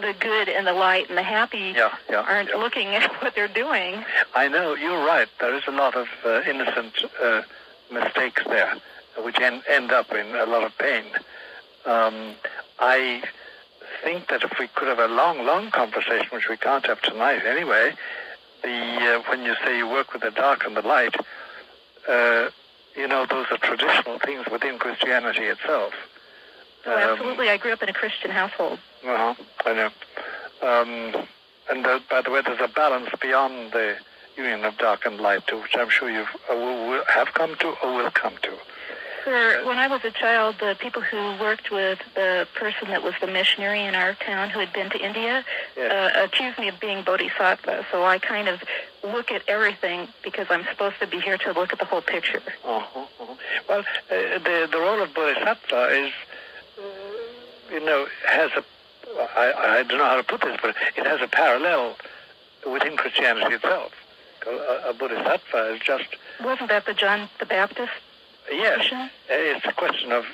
[0.00, 2.56] the good and the light and the happy, Yeah, yeah, aren't yeah.
[2.56, 4.04] looking at what they're doing.
[4.34, 5.28] I know you're right.
[5.40, 7.42] There is a lot of uh, innocent uh,
[7.90, 8.74] mistakes there,
[9.18, 11.04] which end, end up in a lot of pain.
[11.84, 12.34] Um,
[12.78, 13.22] I
[14.02, 17.42] think that if we could have a long, long conversation, which we can't have tonight
[17.44, 17.92] anyway,
[18.62, 21.14] the uh, when you say you work with the dark and the light,
[22.08, 22.48] uh,
[22.96, 25.94] you know those are traditional things within Christianity itself.
[26.86, 27.48] Oh, Um, absolutely.
[27.50, 28.78] I grew up in a Christian household.
[29.04, 29.34] uh-huh,
[29.66, 29.90] I know.
[30.62, 31.26] Um,
[31.70, 33.96] and uh, by the way, there's a balance beyond the
[34.36, 37.94] union of dark and light, too, which I'm sure you uh, have come to or
[37.94, 38.52] will come to.
[39.24, 43.14] Sir, when I was a child, the people who worked with the person that was
[43.20, 45.44] the missionary in our town who had been to India
[45.76, 45.92] Yes.
[46.16, 47.86] uh, accused me of being bodhisattva.
[47.92, 48.62] So I kind of
[49.04, 52.42] look at everything because I'm supposed to be here to look at the whole picture.
[52.64, 53.34] Uh-huh, uh-huh.
[53.68, 53.84] Well, uh,
[54.38, 56.12] the the role of bodhisattva is,
[56.78, 56.82] uh,
[57.72, 58.64] you know, has a.
[59.36, 61.96] I, I don't know how to put this, but it has a parallel
[62.68, 63.92] within Christianity itself.
[64.46, 67.92] A, a bodhisattva is just Wasn't that the John the Baptist
[68.50, 69.10] yes, mission?
[69.28, 70.24] it's a question of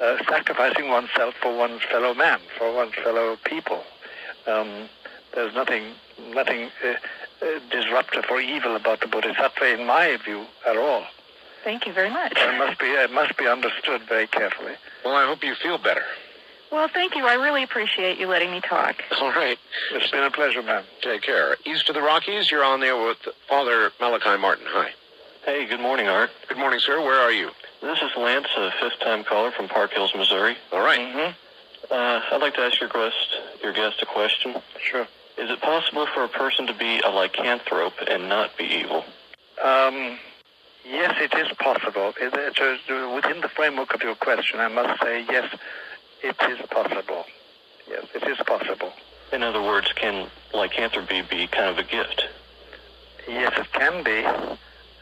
[0.00, 3.82] uh, sacrificing oneself for one's fellow man, for one's fellow people.
[4.46, 4.88] Um,
[5.34, 5.84] there's nothing
[6.32, 6.94] nothing uh,
[7.44, 11.04] uh, disruptive or evil about the bodhisattva, in my view, at all.
[11.64, 12.32] Thank you very much.
[12.36, 14.72] It must be it must be understood very carefully.
[15.04, 16.04] Well, I hope you feel better.
[16.70, 17.26] Well, thank you.
[17.26, 19.02] I really appreciate you letting me talk.
[19.20, 19.58] All right.
[19.92, 20.84] It's been a pleasure, ma'am.
[21.00, 21.56] Take care.
[21.64, 23.16] East of the Rockies, you're on there with
[23.48, 24.66] Father Malachi Martin.
[24.68, 24.90] Hi.
[25.44, 26.30] Hey, good morning, Art.
[26.48, 27.00] Good morning, sir.
[27.00, 27.50] Where are you?
[27.80, 30.56] This is Lance, a fifth-time caller from Park Hills, Missouri.
[30.72, 30.98] All right.
[30.98, 31.92] Mm-hmm.
[31.92, 33.16] Uh, I'd like to ask your guest,
[33.62, 34.56] your guest a question.
[34.82, 35.06] Sure.
[35.38, 39.04] Is it possible for a person to be a lycanthrope and not be evil?
[39.64, 40.18] Um,
[40.84, 42.12] yes, it is possible.
[42.20, 45.54] It, it is, within the framework of your question, I must say, yes,
[46.22, 47.24] it is possible.
[47.88, 48.92] Yes, it is possible.
[49.32, 52.26] In other words, can lycanthropy be kind of a gift?
[53.26, 54.24] Yes, it can be.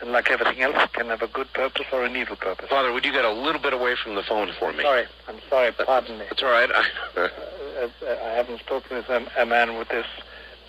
[0.01, 2.69] And like everything else, it can have a good purpose or an evil purpose.
[2.69, 4.83] Father, would you get a little bit away from the phone for me?
[4.83, 5.73] Sorry, I'm sorry.
[5.73, 6.27] Pardon me.
[6.31, 6.71] It's all right.
[6.73, 7.31] I,
[7.77, 10.07] Uh, uh, I haven't spoken with a, a man with this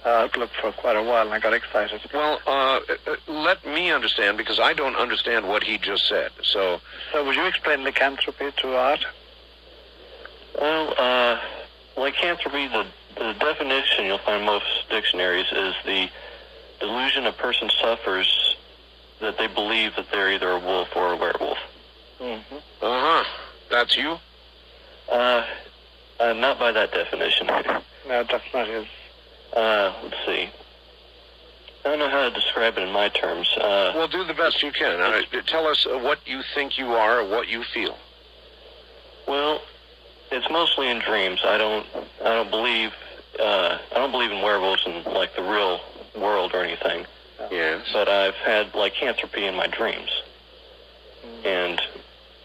[0.05, 2.01] uh, outlook for quite a while, and I got excited.
[2.13, 6.31] well, uh, uh, let me understand because I don't understand what he just said.
[6.43, 6.81] So,
[7.13, 9.05] So, would you explain lycanthropy to Art?
[10.59, 11.39] Well, uh,
[11.95, 12.85] lycanthropy, the,
[13.15, 16.09] the definition you'll find in most dictionaries is the
[16.81, 18.56] delusion a person suffers
[19.21, 21.57] that they believe that they're either a wolf or a werewolf.
[22.19, 22.55] Mm-hmm.
[22.55, 23.23] uh huh.
[23.69, 24.17] That's you.
[25.11, 25.45] Uh,
[26.19, 27.47] uh, not by that definition.
[27.47, 28.85] No, that's not his.
[29.55, 30.49] Uh, let's see.
[31.85, 33.47] I don't know how to describe it in my terms.
[33.57, 34.99] Uh, Well, do the best you can.
[34.99, 37.97] Uh, tell us what you think you are, or what you feel.
[39.27, 39.61] well,
[40.31, 41.39] it's mostly in dreams.
[41.45, 41.85] I don't,
[42.21, 42.91] I don't believe,
[43.39, 45.79] uh, I don't believe in werewolves in like the real
[46.19, 47.05] world or anything.
[47.51, 47.87] Yes.
[47.93, 50.09] But I've had lycanthropy in my dreams.
[51.45, 51.81] And,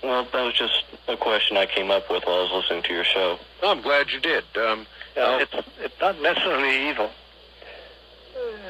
[0.02, 2.92] well, that was just a question I came up with while I was listening to
[2.94, 3.38] your show.
[3.62, 4.44] I'm glad you did.
[4.56, 4.86] Um,
[5.16, 7.10] Yeah, it's it's not necessarily evil,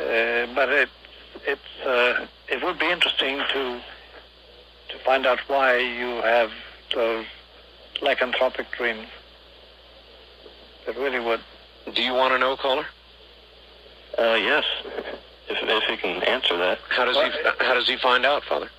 [0.00, 0.88] uh, but it
[1.46, 3.80] it's uh, it would be interesting to
[4.88, 6.50] to find out why you have
[6.94, 7.26] those
[8.00, 9.06] lycanthropic dreams.
[10.88, 11.40] It really would.
[11.94, 12.86] do you want to know, caller?
[14.18, 14.64] Uh, yes,
[15.48, 16.78] if, if you can answer that.
[16.88, 17.30] How does he
[17.64, 18.70] How does he find out, Father?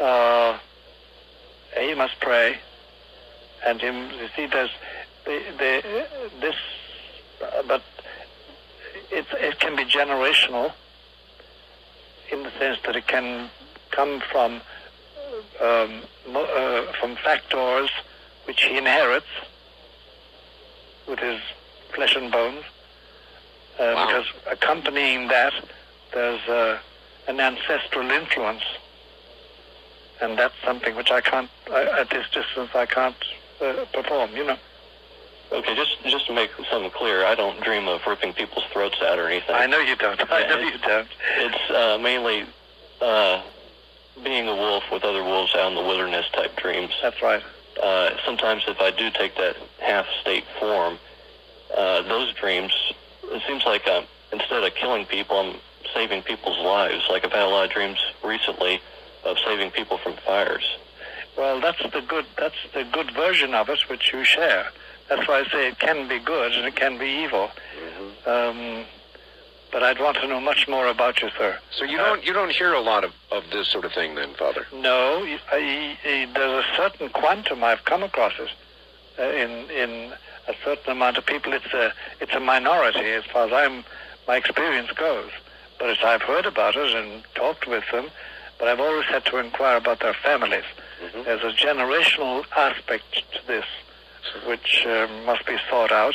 [0.00, 0.58] Uh,
[1.78, 2.58] he must pray,
[3.66, 4.70] and him you see there's
[5.24, 6.06] the, the
[6.40, 6.56] this,
[7.66, 7.82] but
[9.10, 10.72] it it can be generational
[12.30, 13.50] in the sense that it can
[13.90, 14.60] come from
[15.60, 16.02] um,
[16.34, 17.90] uh, from factors
[18.46, 19.26] which he inherits
[21.08, 21.40] with his
[21.94, 22.64] flesh and bones.
[23.78, 24.06] Uh, Wow.
[24.06, 25.52] Because accompanying that,
[26.14, 26.78] there's uh,
[27.28, 28.62] an ancestral influence
[30.20, 33.16] and that's something which I can't, I, at this distance, I can't
[33.60, 34.56] uh, perform, you know.
[35.50, 39.18] Okay, just just to make something clear, I don't dream of ripping people's throats out
[39.18, 39.54] or anything.
[39.54, 40.18] I know you don't.
[40.30, 41.08] I Yeah, know you don't.
[41.38, 42.44] It's uh, mainly
[43.02, 43.42] uh,
[44.24, 46.92] being a wolf with other wolves out in the wilderness type dreams.
[47.02, 47.42] That's right.
[47.82, 50.98] Uh, sometimes if I do take that half state form,
[51.76, 52.72] uh, those dreams,
[53.24, 55.56] it seems like um, instead of killing people, I'm
[55.94, 57.04] saving people's lives.
[57.10, 58.80] Like I've had a lot of dreams recently
[59.24, 60.64] of saving people from fires.
[61.36, 64.66] Well, that's the good, that's the good version of it which you share.
[65.08, 67.50] That's why I say it can be good and it can be evil.
[68.26, 68.84] Um,
[69.72, 71.58] but I'd want to know much more about you, sir.
[71.70, 74.34] So you don't you don't hear a lot of, of this sort of thing, then,
[74.34, 74.66] Father?
[74.72, 78.50] No, y- I- I- there's a certain quantum I've come across it
[79.18, 80.12] uh, in in
[80.48, 81.54] a certain amount of people.
[81.54, 83.84] It's a it's a minority as far as I'm
[84.28, 85.30] my experience goes.
[85.82, 88.06] But as I've heard about it and talked with them,
[88.56, 90.62] but I've always had to inquire about their families.
[91.24, 93.64] There's a generational aspect to this,
[94.46, 96.14] which uh, must be thought out,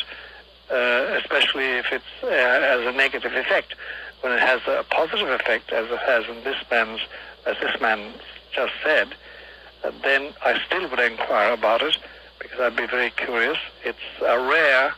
[0.71, 3.75] uh, especially if it's uh, as a negative effect.
[4.21, 7.01] When it has a positive effect, as it has in this man's,
[7.45, 8.13] as this man
[8.53, 9.15] just said,
[9.83, 11.97] uh, then I still would inquire about it
[12.39, 13.57] because I'd be very curious.
[13.83, 14.93] It's a rare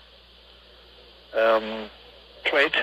[1.35, 1.89] um,
[2.43, 2.75] trait.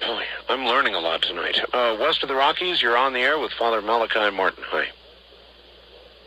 [0.00, 1.58] Boy, I'm learning a lot tonight.
[1.72, 4.64] Uh, west of the Rockies, you're on the air with Father Malachi Martin.
[4.68, 4.86] Hi.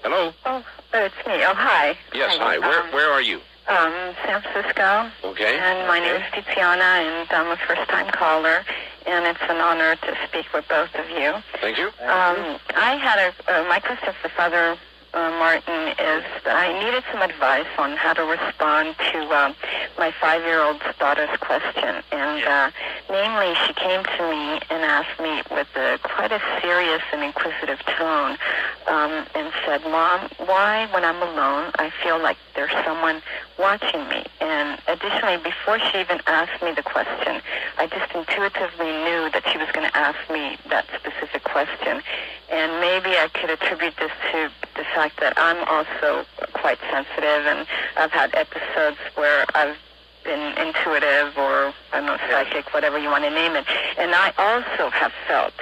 [0.04, 0.34] Hello.
[0.46, 1.34] Oh, it's me.
[1.44, 1.98] Oh, hi.
[2.14, 2.38] Yes.
[2.38, 2.58] Hi.
[2.60, 3.42] Where Um, Where are you?
[3.68, 5.12] Um, San Francisco.
[5.26, 5.60] Okay.
[5.60, 8.64] And my name is Tiziana, and I'm a first-time caller,
[9.06, 11.34] and it's an honor to speak with both of you.
[11.60, 11.88] Thank you.
[11.88, 14.78] Um, I had a uh, my for Father
[15.18, 19.56] uh, Martin is I needed some advice on how to respond to um,
[19.98, 22.70] my five-year-old daughter's question, and uh,
[23.10, 27.80] namely, she came to me and asked me with a quite a serious and inquisitive
[27.98, 28.38] tone,
[28.86, 33.24] um, and said, "Mom, why, when I'm alone, I feel like there's someone
[33.58, 37.42] watching me?" And additionally, before she even asked me the question,
[37.80, 42.04] I just intuitively knew that she was going to ask me that specific question.
[42.50, 44.50] And maybe I could attribute this to
[44.94, 49.78] fact that I'm also quite sensitive, and I've had episodes where I've
[50.24, 53.66] been intuitive or I don't know psychic, whatever you want to name it.
[53.98, 55.54] And I also have felt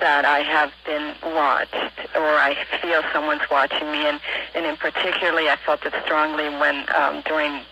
[0.00, 1.74] that I have been watched,
[2.14, 4.20] or I feel someone's watching me, and
[4.54, 7.62] and in particularly, I felt it strongly when um, during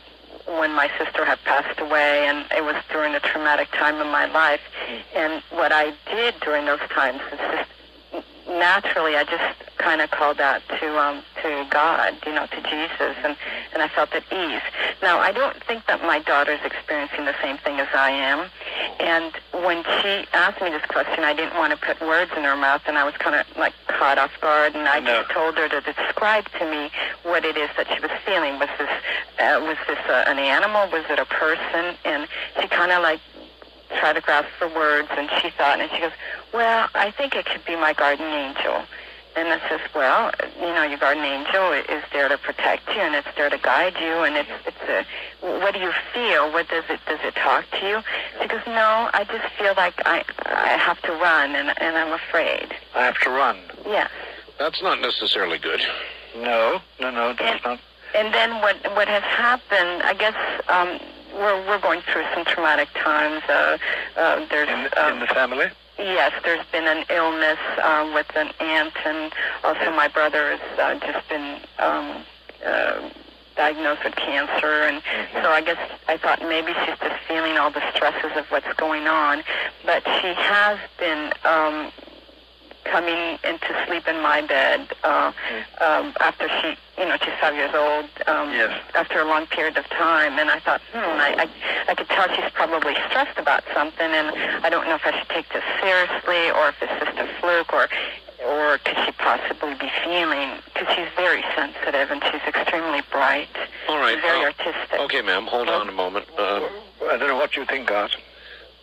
[0.59, 4.27] when my sister had passed away, and it was during a traumatic time in my
[4.27, 4.61] life.
[5.15, 7.71] And what I did during those times is just
[8.49, 13.17] naturally, I just kind of called out to um, to God, you know, to Jesus,
[13.25, 13.35] and
[13.73, 14.61] and I felt at ease.
[15.03, 18.47] Now, I don't think that my daughter's experiencing the same thing as I am.
[19.01, 19.33] And
[19.65, 22.83] when she asked me this question, I didn't want to put words in her mouth,
[22.87, 25.23] and I was kind of like caught off guard, and I No.
[25.23, 26.91] just told her to describe to me
[27.23, 28.59] what it is that she was feeling.
[28.59, 28.91] Was this
[29.41, 30.91] uh, was this uh, an animal?
[30.93, 31.97] Was it a person?
[32.05, 32.29] And
[32.61, 33.21] she kind of like
[33.99, 36.13] tried to grasp for words, and she thought, and she goes,
[36.53, 38.83] "Well, I think it could be my guardian angel."
[39.37, 43.15] And I says, "Well, you know, your guardian angel is there to protect you, and
[43.15, 45.05] it's there to guide you, and it's it's a.
[45.61, 46.51] What do you feel?
[46.53, 48.03] What does it does it talk to you?"
[48.43, 52.13] She goes, "No, I just feel like I I have to run, and and I'm
[52.13, 53.57] afraid." I have to run.
[53.87, 54.11] Yes.
[54.59, 55.81] That's not necessarily good.
[56.37, 57.79] No, no, no, that's not.
[58.15, 60.03] And then what what has happened?
[60.03, 60.35] I guess
[60.69, 60.99] um,
[61.35, 63.43] we're we're going through some traumatic times.
[63.49, 63.79] Uh,
[64.17, 65.67] uh, there's In, the- um, in the family?
[66.01, 69.31] Yes, there's been an illness um, with an aunt, and
[69.63, 72.25] also my brother has uh, just been um,
[72.67, 73.11] uh,
[73.55, 75.03] diagnosed with cancer, and
[75.35, 75.77] so I guess
[76.09, 79.43] I thought maybe she's just feeling all the stresses of what's going on,
[79.85, 81.93] but she has been um,
[82.85, 85.33] coming into sleep in my bed uh,
[85.81, 88.07] um, after she, you know, she's five years old.
[88.27, 88.81] Um, Yes.
[88.95, 92.27] After a long period of time, and I thought, hmm, I, I, I could tell
[92.35, 94.29] she's probably stressed about something, and
[94.65, 97.73] I don't know if I should take this seriously or if it's just a fluke,
[97.73, 97.89] or
[98.47, 100.51] or could she possibly be feeling?
[100.73, 103.49] Because she's very sensitive and she's extremely bright.
[103.89, 104.15] All right.
[104.15, 104.99] She's very uh, artistic.
[105.01, 105.47] okay, ma'am.
[105.47, 106.27] Hold on a moment.
[106.39, 106.67] Uh,
[107.05, 108.17] I don't know what you think, Art.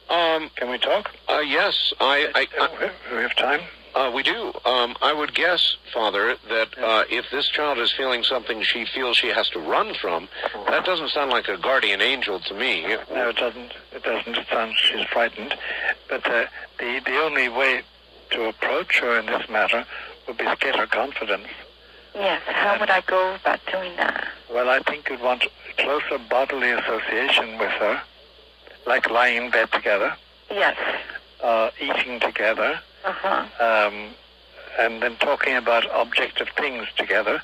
[0.10, 0.50] um.
[0.56, 1.12] Can we talk?
[1.28, 1.94] Uh, yes.
[2.00, 2.30] I.
[2.36, 3.62] I, Uh, we have time?
[3.98, 4.54] Uh, we do.
[4.64, 9.18] Um, I would guess, Father, that uh, if this child is feeling something she feels
[9.18, 10.28] she has to run from,
[10.70, 12.84] that doesn't sound like a guardian angel to me.
[13.12, 13.72] No, it doesn't.
[13.92, 14.38] It doesn't.
[14.38, 15.56] It sounds she's frightened.
[16.08, 16.46] But uh,
[16.78, 17.82] the the only way
[18.30, 19.84] to approach her in this matter
[20.28, 21.48] would be to get her confidence.
[22.14, 22.44] Yes.
[22.46, 24.28] How would I go about doing that?
[24.54, 25.44] Well, I think you'd want
[25.78, 28.00] closer bodily association with her,
[28.86, 30.16] like lying in bed together,
[30.52, 30.78] Yes.
[31.44, 33.64] uh, eating together, Uh huh.
[33.88, 34.10] um,
[34.80, 37.42] and then talking about objective things together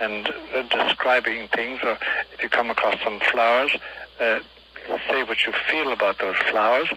[0.00, 1.80] and uh, describing things.
[1.82, 1.98] Or
[2.32, 3.76] if you come across some flowers,
[4.20, 4.40] uh,
[5.08, 6.88] say what you feel about those flowers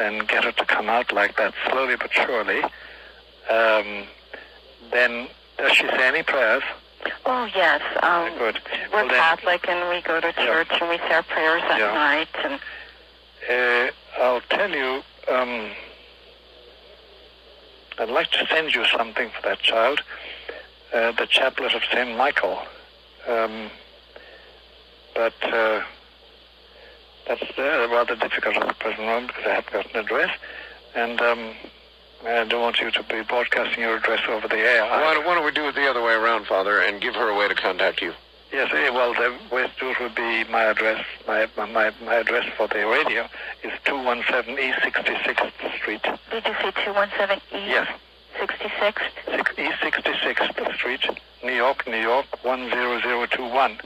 [0.00, 2.62] and get her to come out like that slowly but surely.
[3.50, 4.06] Um,
[4.90, 5.28] then,
[5.58, 6.62] does she say any prayers?
[7.26, 7.80] Oh yes.
[8.02, 8.60] Um, Very good.
[8.92, 11.78] We're Well, then- Catholic and we go to church and we say our prayers at
[11.78, 11.92] Yeah.
[11.94, 12.60] night and
[13.50, 13.90] Uh,
[14.22, 15.70] I'll tell you, um,
[17.98, 20.00] I'd like to send you something for that child,
[20.92, 22.16] uh, the Chaplet of St.
[22.16, 22.58] Michael.
[23.28, 23.70] Um,
[25.14, 25.82] but uh,
[27.28, 30.30] that's uh, rather difficult at the present moment because I haven't got an address.
[30.94, 31.50] And um,
[32.26, 34.84] I don't want you to be broadcasting your address over the air.
[34.84, 37.28] Why, don't- why don't we do it the other way around, Father, and give her
[37.28, 38.12] a way to contact you?
[38.52, 41.02] Yes, eh, well, the way to do it would be my address.
[41.26, 43.26] My, my, my address for the radio
[43.64, 46.02] is 217 East 66th Street.
[46.30, 47.88] did you say two one seven E Yes.
[48.38, 49.02] sixty six?
[49.26, 51.04] Six, East 66th Street,
[51.44, 53.78] New York, New York, 10021.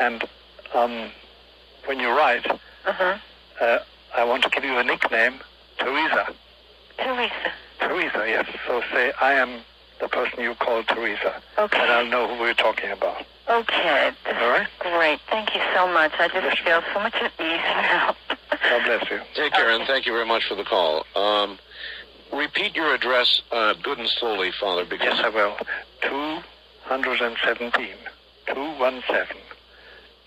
[0.00, 0.24] And
[0.74, 1.10] um,
[1.86, 2.58] when you write, Uh
[2.92, 3.18] huh.
[3.60, 3.78] uh,
[4.16, 5.40] I want to give you a nickname,
[5.78, 6.26] Teresa.
[6.98, 7.52] Teresa.
[7.80, 8.46] Teresa, yes.
[8.66, 9.60] So say, I am
[10.00, 11.40] the person you call Teresa.
[11.58, 11.80] Okay.
[11.80, 13.24] And I'll know who we're talking about.
[13.50, 14.10] Okay.
[14.26, 14.66] All right?
[14.80, 15.20] great.
[15.30, 16.12] Thank you so much.
[16.18, 18.14] I just feel so much at ease now.
[18.72, 19.20] God bless you.
[19.34, 21.04] Take care, and thank you very much for the call.
[21.14, 21.58] Um,
[22.32, 25.58] repeat your address uh, good and slowly, Father, because Yes, I will.
[26.00, 27.88] 217,
[28.46, 29.36] 217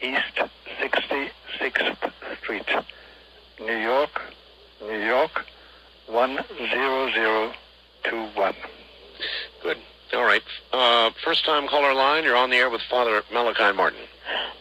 [0.02, 0.40] East
[0.80, 2.12] 66th
[2.44, 2.70] Street,
[3.60, 4.22] New York,
[4.80, 5.44] New York,
[6.08, 8.54] 10021.
[9.64, 9.78] Good.
[10.14, 10.44] All right.
[10.72, 14.02] Uh, first time caller line, you're on the air with Father Malachi Martin.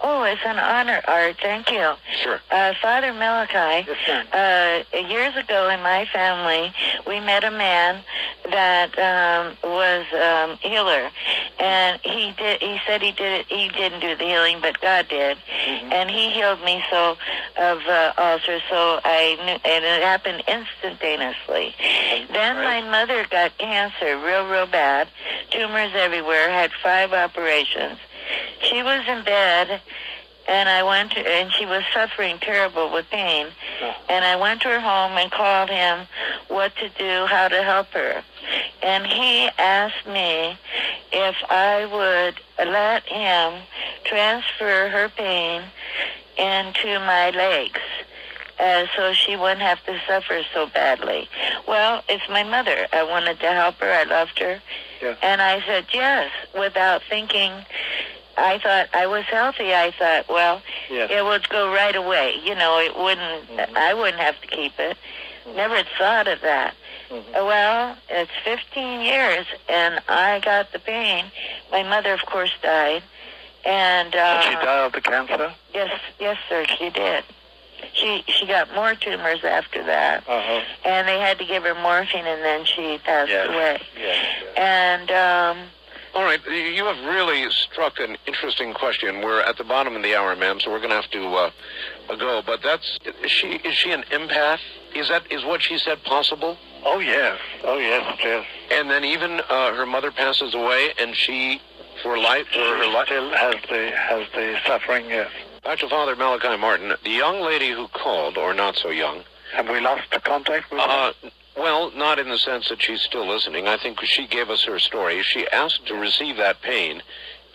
[0.02, 1.36] Oh, it's an honor, Art.
[1.40, 1.94] Thank you.
[2.22, 2.40] Sure.
[2.50, 6.72] Uh, Father Malachi, Yes, uh, years ago in my family,
[7.06, 8.02] we met a man
[8.50, 11.10] that um, was um, healer,
[11.58, 12.60] and he did.
[12.60, 13.46] He said he did it.
[13.48, 17.16] He didn't do the healing, but God did, and he healed me so
[17.56, 18.62] of uh, ulcers.
[18.68, 21.74] So I knew, and it happened instantaneously.
[22.32, 25.08] Then my mother got cancer, real, real bad,
[25.50, 27.98] tumors everywhere, had five operations.
[28.64, 29.80] She was in bed,
[30.46, 33.46] and I went to, and she was suffering terrible with pain,
[34.08, 36.06] and I went to her home and called him
[36.48, 38.22] what to do, how to help her,
[38.82, 40.58] and he asked me
[41.12, 43.62] if I would let him
[44.04, 45.62] transfer her pain
[46.36, 47.80] into my legs.
[48.60, 51.28] Uh, so she wouldn't have to suffer so badly.
[51.66, 52.86] Well, it's my mother.
[52.92, 53.90] I wanted to help her.
[53.90, 54.62] I loved her.
[55.02, 55.16] Yeah.
[55.22, 57.52] And I said yes without thinking.
[58.36, 59.74] I thought I was healthy.
[59.74, 61.10] I thought, well, Yes.
[61.10, 62.36] it would go right away.
[62.42, 63.76] You know, it wouldn't.
[63.76, 64.96] I wouldn't have to keep it.
[65.54, 66.74] Never thought of that.
[67.10, 67.36] Mhm.
[67.40, 71.30] Uh, Well, it's 15 years, and I got the pain.
[71.70, 73.02] My mother, of course, died,
[73.64, 75.52] and uh, Did she die of the cancer?
[75.74, 77.24] yes, yes, sir, she did.
[77.92, 80.60] She she got more tumors after that, Uh-huh.
[80.86, 83.48] and they had to give her morphine, and then she passed Yes.
[83.48, 83.80] away.
[84.00, 84.26] Yes.
[84.56, 85.58] And um,
[86.14, 89.20] All right, you have really struck an interesting question.
[89.20, 91.50] We're at the bottom of the hour, ma'am, so we're going to have to uh,
[92.16, 92.40] go.
[92.46, 94.60] But that's is she is she an empath?
[94.94, 96.56] Is that is what she said possible?
[96.84, 97.40] Oh, yes.
[97.64, 98.46] Oh, yes, yes.
[98.70, 101.60] And then even uh, her mother passes away, and she
[102.02, 103.06] for life for her life.
[103.06, 105.30] Still has the, has the suffering, yes.
[105.64, 109.24] Back to Father Malachi Martin, the young lady who called, or not so young.
[109.54, 111.14] Have we lost the contact with her?
[111.56, 113.66] Uh, well, not in the sense that she's still listening.
[113.68, 115.22] I think she gave us her story.
[115.22, 117.02] She asked to receive that pain,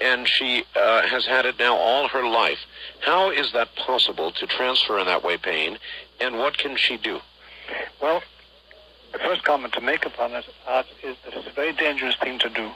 [0.01, 2.59] and she uh, has had it now all her life.
[3.01, 5.77] How is that possible to transfer in that way pain,
[6.19, 7.19] and what can she do?
[8.01, 8.21] Well,
[9.11, 12.39] the first comment to make upon it, Art, is that it's a very dangerous thing
[12.39, 12.69] to do.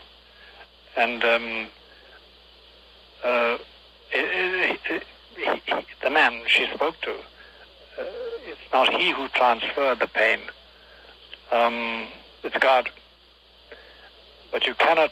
[0.96, 1.68] And um,
[3.24, 3.58] uh,
[4.12, 5.04] it, it, it,
[5.36, 8.04] he, he, the man she spoke to, uh,
[8.46, 10.40] it's not he who transferred the pain.
[11.54, 12.08] Um,
[12.44, 12.90] it's God.
[14.52, 15.12] But you cannot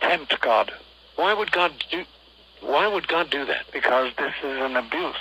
[0.00, 0.72] tempt God
[1.16, 2.04] Why would God do?
[2.60, 3.64] Why would God do that?
[3.72, 5.14] because this is an abuse.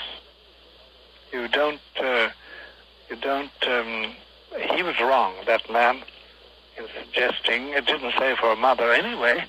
[1.32, 2.30] You don't, uh,
[3.10, 4.12] you don't, um,
[4.76, 6.02] he was wrong, that man,
[6.78, 9.46] in suggesting, it didn't say for a mother anyway,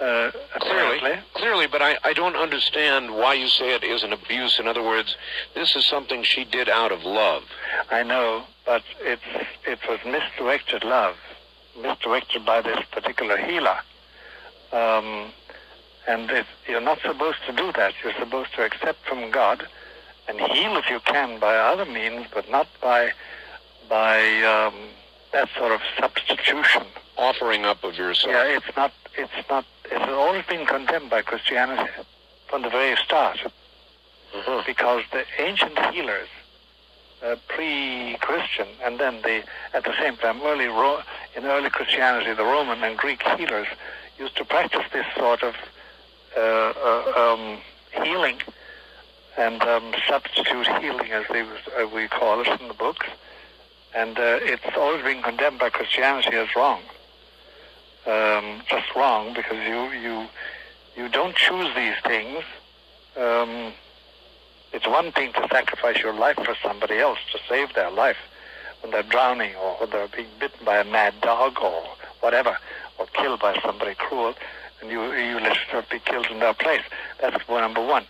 [0.00, 0.30] uh,
[0.60, 4.58] Clearly, clearly, but I, I don't understand why you say it is an abuse.
[4.58, 5.16] In other words,
[5.54, 7.44] this is something she did out of love.
[7.90, 9.22] I know, but it's,
[9.66, 11.16] it was misdirected love,
[11.80, 13.78] misdirected by this particular healer.
[14.72, 15.32] Um,
[16.06, 17.94] and it, you're not supposed to do that.
[18.02, 19.66] You're supposed to accept from God
[20.28, 23.10] and heal if you can by other means, but not by
[23.88, 24.74] by um,
[25.32, 26.82] that sort of substitution.
[27.18, 28.32] Offering up of yourself.
[28.32, 28.92] Yeah, it's not.
[29.16, 29.64] It's not.
[29.90, 31.90] It's always been condemned by Christianity
[32.46, 33.38] from the very start,
[34.34, 34.64] Mhm.
[34.66, 36.28] because the ancient healers,
[37.22, 39.42] uh, pre-Christian, and then the
[39.74, 41.02] at the same time early Ro-
[41.34, 43.66] in early Christianity, the Roman and Greek healers
[44.18, 45.56] used to practice this sort of
[46.36, 47.60] uh, uh, um,
[48.04, 48.40] healing
[49.36, 53.06] and um, substitute healing, as they uh, we call it in the books.
[53.94, 56.80] And uh, it's always been condemned by Christianity as wrong,
[58.06, 60.26] um, just wrong, because you you
[60.96, 62.44] you don't choose these things.
[63.16, 63.72] Um,
[64.72, 68.16] it's one thing to sacrifice your life for somebody else to save their life
[68.80, 71.82] when they're drowning or when they're being bitten by a mad dog or
[72.20, 72.56] whatever,
[72.98, 74.34] or killed by somebody cruel,
[74.80, 76.82] and you you let yourself be killed in their place.
[77.20, 78.04] That's number one.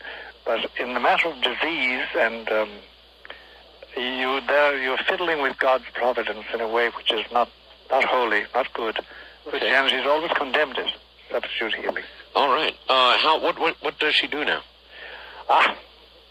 [0.44, 2.70] But in the matter of disease and um,
[3.96, 7.48] you there you're fiddling with God's providence in a way which is not
[7.90, 8.98] not holy, not good.
[9.48, 10.92] Christianity has always condemned it.
[11.30, 12.04] Substitute healing.
[12.34, 12.74] All right.
[12.88, 13.40] Uh, how?
[13.40, 13.58] What?
[13.58, 13.76] What?
[13.82, 14.62] What does she do now?
[15.48, 15.76] Ah,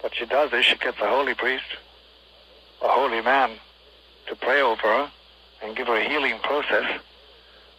[0.01, 1.65] what she does is she gets a holy priest,
[2.81, 3.51] a holy man,
[4.27, 5.11] to pray over her
[5.61, 7.01] and give her a healing process.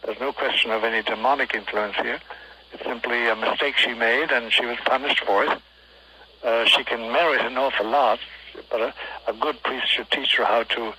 [0.03, 2.19] There's no question of any demonic influence here.
[2.73, 5.61] It's simply a mistake she made, and she was punished for it.
[6.43, 8.19] Uh, she can merit an awful lot,
[8.69, 8.93] but a,
[9.27, 10.93] a good priest should teach her how to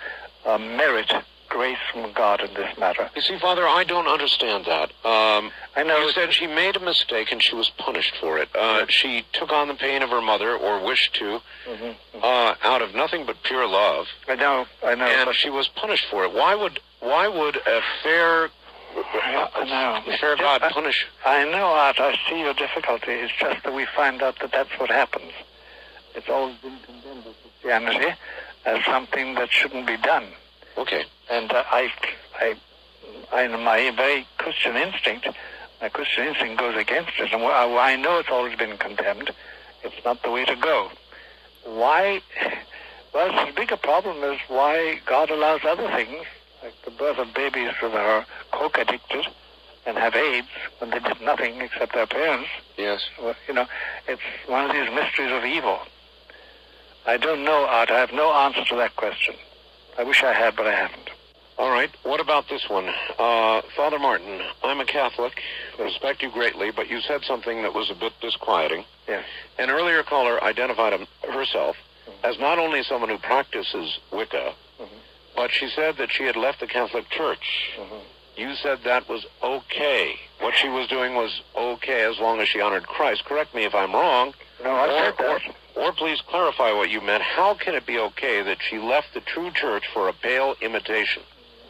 [0.45, 1.13] uh, merit
[1.53, 3.11] grace from God in this matter.
[3.15, 4.91] You see, Father, I don't understand that.
[5.05, 8.49] Um, I know you said she made a mistake and she was punished for it.
[8.57, 11.95] Uh, she took on the pain of her mother, or wished to, Mhm.
[12.23, 15.69] uh, out of nothing but pure love, I know, I know, and but she was
[15.69, 16.33] punished for it.
[16.33, 16.81] Why would?
[17.01, 18.49] Why would a fair,
[19.55, 19.65] I
[20.07, 20.17] know.
[20.19, 21.07] fair God punish?
[21.27, 22.01] I know, Art.
[22.01, 23.13] I see your difficulty.
[23.13, 25.33] It's just that we find out that that's what happens.
[26.15, 28.15] It's always been condemned by Christianity
[28.65, 30.29] as something that shouldn't be done.
[30.77, 31.05] Okay.
[31.31, 31.91] And uh, I,
[32.35, 32.57] I,
[33.33, 35.29] I, my very Christian instinct,
[35.81, 37.33] my Christian instinct goes against it.
[37.33, 39.31] And I, I know it's always been condemned.
[39.83, 40.91] It's not the way to go.
[41.65, 42.21] Why?
[43.15, 46.25] Well, the bigger problem is why God allows other things,
[46.63, 49.27] like the birth of babies who are coke addicted,
[49.85, 50.49] and have AIDS
[50.79, 52.49] when they did nothing except their parents.
[52.79, 53.03] Yes.
[53.21, 53.67] Well, you know,
[54.09, 55.81] it's one of these mysteries of evil.
[57.07, 57.91] I don't know, Art.
[57.91, 59.35] I have no answer to that question.
[59.99, 61.11] I wish I had, but I haven't.
[61.59, 61.91] All right.
[62.03, 62.89] What about this one?
[63.19, 65.41] Uh, Father Martin, I'm a Catholic.
[65.79, 68.85] I respect you greatly, but you said something that was a bit disquieting.
[69.07, 69.25] Yes.
[69.59, 71.77] An earlier caller identified him, herself
[72.25, 74.55] as not only someone who practices Wicca,
[75.37, 77.73] but she said that she had left the Catholic Church.
[78.37, 80.17] You said that was okay.
[80.41, 83.25] What she was doing was okay as long as she honored Christ.
[83.25, 84.35] Correct me if I'm wrong.
[84.63, 85.43] No, I or, said that.
[85.77, 87.23] Or, or please clarify what you meant.
[87.23, 91.23] How can it be okay that she left the true church for a pale imitation?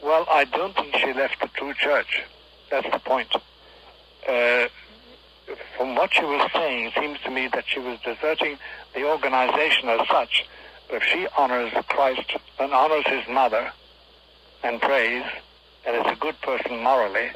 [0.02, 2.22] Well, I don't think she left the true church.
[2.70, 3.34] That's the point.
[4.28, 4.66] Uh,
[5.76, 8.58] from what she was saying, it seems to me that she was deserting
[8.94, 10.46] the organization as such.
[10.90, 13.72] If she honors Christ and honors his mother
[14.62, 15.24] and prays
[15.86, 17.30] and is a good person morally,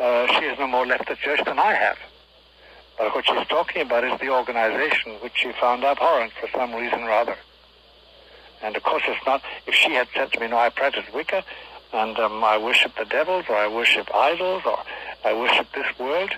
[0.00, 1.98] uh, she has no more left the church than I have.
[3.00, 7.00] But what she's talking about is the organization, which she found abhorrent for some reason
[7.00, 7.36] or other.
[8.62, 11.42] And of course, it's not, if she had said to me, no, I practice Wicca,
[11.94, 14.78] and um, I worship the devils, or I worship idols, or
[15.24, 16.30] I worship this world,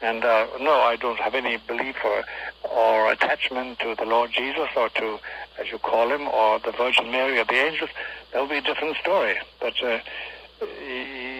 [0.00, 2.24] and uh, no, I don't have any belief or,
[2.62, 5.18] or attachment to the Lord Jesus, or to,
[5.60, 7.90] as you call him, or the Virgin Mary, or the angels,
[8.32, 9.36] that would be a different story.
[9.60, 9.98] But uh,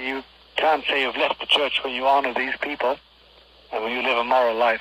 [0.07, 0.23] you
[0.57, 2.99] can't say you've left the church when you honor these people,
[3.73, 4.81] and when you live a moral life.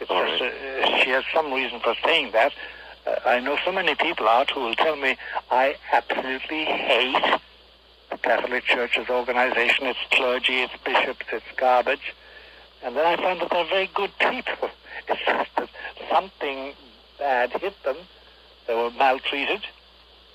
[0.00, 2.52] It's All just, uh, she has some reason for saying that.
[3.06, 5.16] Uh, I know so many people out who will tell me,
[5.50, 7.38] I absolutely hate
[8.10, 12.14] the Catholic Church's organization, its clergy, its bishops, its garbage.
[12.82, 14.70] And then I find that they're very good people.
[15.08, 15.68] It's just that
[16.10, 16.72] something
[17.18, 17.96] bad hit them.
[18.66, 19.60] They were maltreated,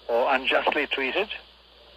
[0.08, 1.28] or unjustly treated,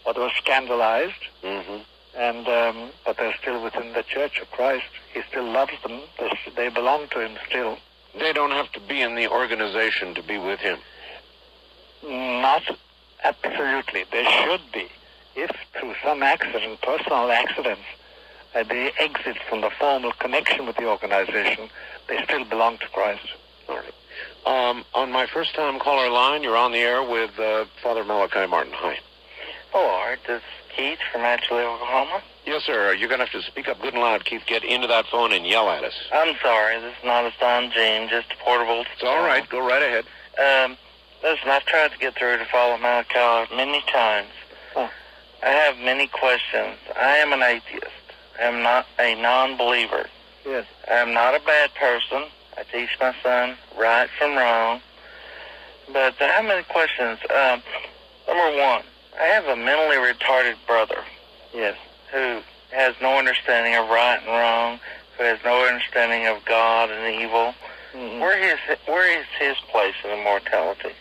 [0.05, 1.23] or they were scandalized.
[1.43, 1.83] Mm-hmm.
[2.17, 4.87] And um, but they're still within the Church of Christ.
[5.15, 6.01] He still loves them.
[6.19, 7.79] They, they belong to him still.
[8.19, 10.79] They don't have to be in the organization to be with him.
[12.07, 12.63] Not
[13.23, 14.05] absolutely.
[14.11, 14.89] They should be.
[15.37, 17.83] If through some accident, personal accidents,
[18.55, 21.71] uh, they exit from the formal connection with the organization,
[22.09, 23.27] they still belong to Christ.
[23.69, 23.95] All right.
[24.47, 28.47] Um, on my first time caller line, you're on the air with uh, Father Malachi
[28.47, 28.73] Martin.
[28.77, 28.99] Hi.
[29.73, 30.21] Hello, Art.
[30.27, 32.23] This is Keith from Atchlee, Oklahoma.
[32.47, 32.93] Yes, sir.
[32.93, 34.43] You're going to have to speak up good and loud, Keith.
[34.47, 35.95] Get into that phone and yell at us.
[36.13, 36.79] I'm sorry.
[36.81, 38.85] This is not a Don Gene, just a portable.
[38.93, 39.49] It's all right.
[39.49, 40.05] Go right ahead.
[40.39, 40.77] Um,
[41.23, 44.29] listen, I've tried to get through to Father Malachi many times.
[44.77, 44.91] Oh.
[45.43, 46.77] I have many questions.
[47.01, 47.87] I am an atheist.
[48.39, 50.07] I am not a non-believer.
[50.45, 50.67] Yes.
[50.91, 52.25] I am not a bad person.
[52.59, 54.81] I teach my son right from wrong.
[55.93, 57.19] But I have many questions.
[57.31, 57.63] Um,
[58.29, 58.83] number one,
[59.19, 60.99] I have a mentally retarded brother.
[61.55, 61.77] Yes.
[62.15, 62.41] Who
[62.71, 64.81] has no understanding of right and wrong,
[65.19, 67.55] who has no understanding of God and evil.
[67.95, 68.21] Mhm.
[68.21, 70.95] Where is where is his place in immortality?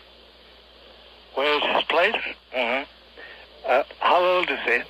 [1.34, 2.20] Where is his place?
[2.54, 2.84] Mm-hmm.
[3.66, 4.80] Uh, how old is he?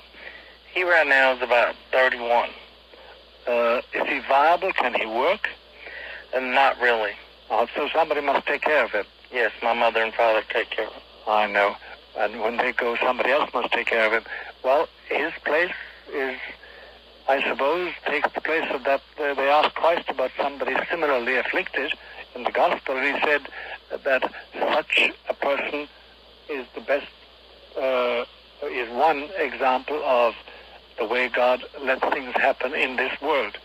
[0.73, 2.49] He right now is about thirty-one,
[3.47, 4.73] Uh, is he viable?
[4.73, 5.49] Can he work?
[6.33, 7.13] and not really.
[7.49, 9.05] Uh, so somebody must take care of him.
[9.31, 11.01] Yes, my mother and father take care of him.
[11.27, 11.77] I know.
[12.17, 14.25] And when they go, somebody else must take care of him.
[14.61, 15.71] Well, his place
[16.13, 16.37] is,
[17.27, 19.01] I suppose, takes the place of that.
[19.19, 21.93] Uh, they asked Christ about somebody similarly afflicted
[22.35, 23.47] in the gospel, and he said
[24.03, 24.31] that
[24.73, 25.87] such a person
[26.49, 27.07] is the best,
[27.77, 28.25] uh,
[28.63, 30.35] is one example of
[30.97, 33.57] the way God lets things happen in this world.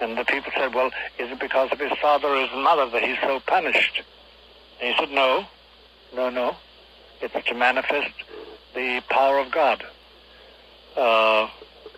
[0.00, 3.02] And the people said, well, is it because of his father or his mother that
[3.02, 4.02] he's so punished?
[4.80, 5.44] And he said, no,
[6.14, 6.56] no, no.
[7.20, 8.14] It's to manifest
[8.74, 9.84] the power of God.
[10.96, 11.48] Uh,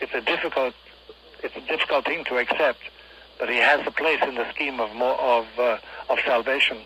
[0.02, 0.74] it's a difficult,
[1.42, 2.80] it's a difficult thing to accept,
[3.38, 5.78] but he has a place in the scheme of more of uh,
[6.10, 6.78] of salvation.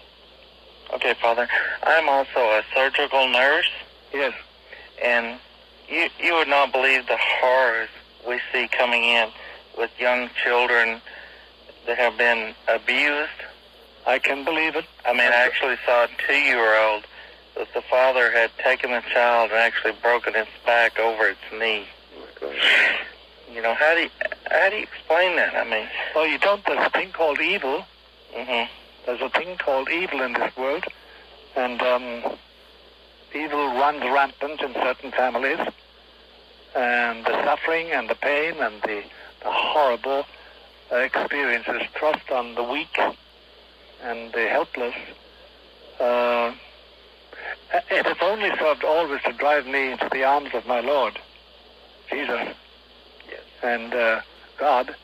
[0.94, 1.48] Okay, Father.
[1.82, 3.70] I'm also a surgical nurse,
[4.12, 4.34] Yes,
[5.02, 5.38] and
[5.88, 7.88] you you would not believe the horrors
[8.26, 9.28] we see coming in
[9.76, 11.00] with young children
[11.86, 13.40] that have been abused.
[14.06, 14.84] I can believe it.
[15.04, 17.04] I mean, I actually saw a two-year-old
[17.56, 21.86] that the father had taken the child and actually broken its back over its knee.
[23.52, 24.10] You know, how do you,
[24.50, 25.54] how do you explain that?
[25.54, 26.64] I mean, Well, you don't.
[26.66, 27.84] There's a thing called evil.
[28.34, 28.64] hmm
[29.06, 30.84] There's a thing called evil in this world,
[31.56, 32.22] and um,
[33.34, 35.58] evil runs rampant in certain families,
[36.74, 39.02] and the suffering and the pain and the,
[39.42, 40.26] the horrible
[40.92, 42.98] uh, experiences thrust on the weak
[44.02, 44.94] and the helpless.
[45.98, 46.52] Uh,
[47.90, 51.18] it has only served always to drive me into the arms of my Lord,
[52.10, 52.54] Jesus.
[53.28, 53.40] Yes.
[53.62, 54.20] And uh,
[54.58, 54.94] God.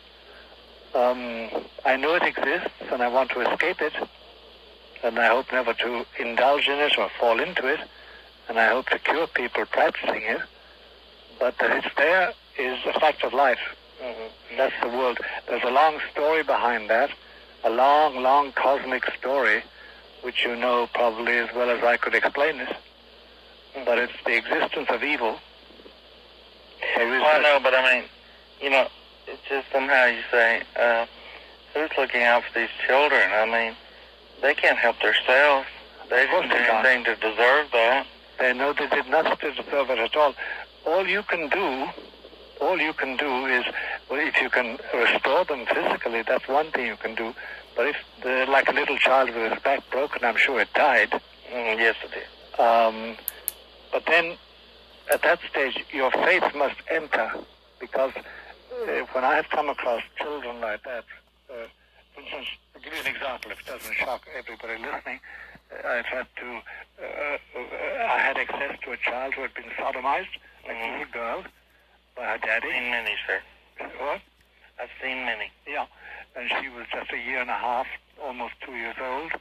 [0.95, 1.49] Um,
[1.87, 3.95] I know it exists and I want to escape it.
[5.03, 7.81] And I hope never to indulge in it or fall into it.
[8.49, 10.41] And I hope to cure people practicing it.
[11.41, 13.59] But that it's there is a fact of life.
[14.03, 14.57] Mm-hmm.
[14.57, 15.19] That's the world.
[15.49, 17.11] There's a long story behind that,
[17.65, 19.63] a long, long cosmic story,
[20.23, 22.77] which you know probably as well as I could explain it.
[23.85, 25.39] But it's the existence of evil.
[26.97, 28.05] Well, I a- know, but I mean,
[28.61, 28.89] you know,
[29.27, 31.07] it's just somehow you say, uh,
[31.75, 33.31] who's looking out for these children?
[33.33, 33.77] I mean,
[34.41, 35.67] they can't help themselves.
[36.11, 38.07] They didn't do anything to deserve that.
[38.39, 40.35] They know they did not deserve it at all.
[40.85, 41.87] All you can do,
[42.61, 43.65] all you can do is,
[44.11, 47.35] well, if you can restore them physically, that's one thing you can do.
[47.77, 51.13] But if, they're like a little child with his back broken, I'm sure it died.
[51.53, 52.61] Mm, yes, it is.
[52.61, 53.17] Um,
[53.93, 54.37] but then,
[55.13, 57.31] at that stage, your faith must enter,
[57.79, 61.05] because uh, when I have come across children like that,
[61.51, 61.67] uh,
[62.15, 65.21] for instance, to give you an example, if it doesn't shock everybody listening,
[65.71, 66.49] uh, I've had to,
[67.03, 70.33] uh, uh, I had access to a child who had been sodomized,
[70.67, 71.45] like a little girl,
[72.17, 72.71] by her I've daddy.
[72.71, 73.41] seen many, sir.
[73.99, 74.21] What?
[74.81, 75.51] I've seen many.
[75.67, 75.87] Yeah,
[76.37, 77.87] and she was just a year and a half,
[78.23, 79.33] almost two years old,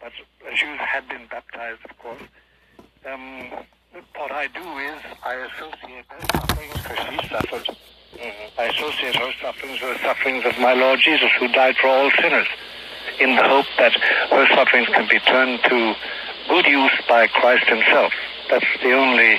[0.00, 0.12] but
[0.54, 2.22] she was, had been baptized, of course.
[3.06, 7.76] Um, what I do is I associate her sufferings because she suffered.
[8.18, 8.60] Mm-hmm.
[8.60, 12.10] I associate her sufferings with the sufferings of my Lord Jesus, who died for all
[12.20, 12.48] sinners,
[13.20, 15.94] in the hope that her sufferings can be turned to
[16.48, 18.12] good use by Christ Himself.
[18.50, 19.38] That's the only.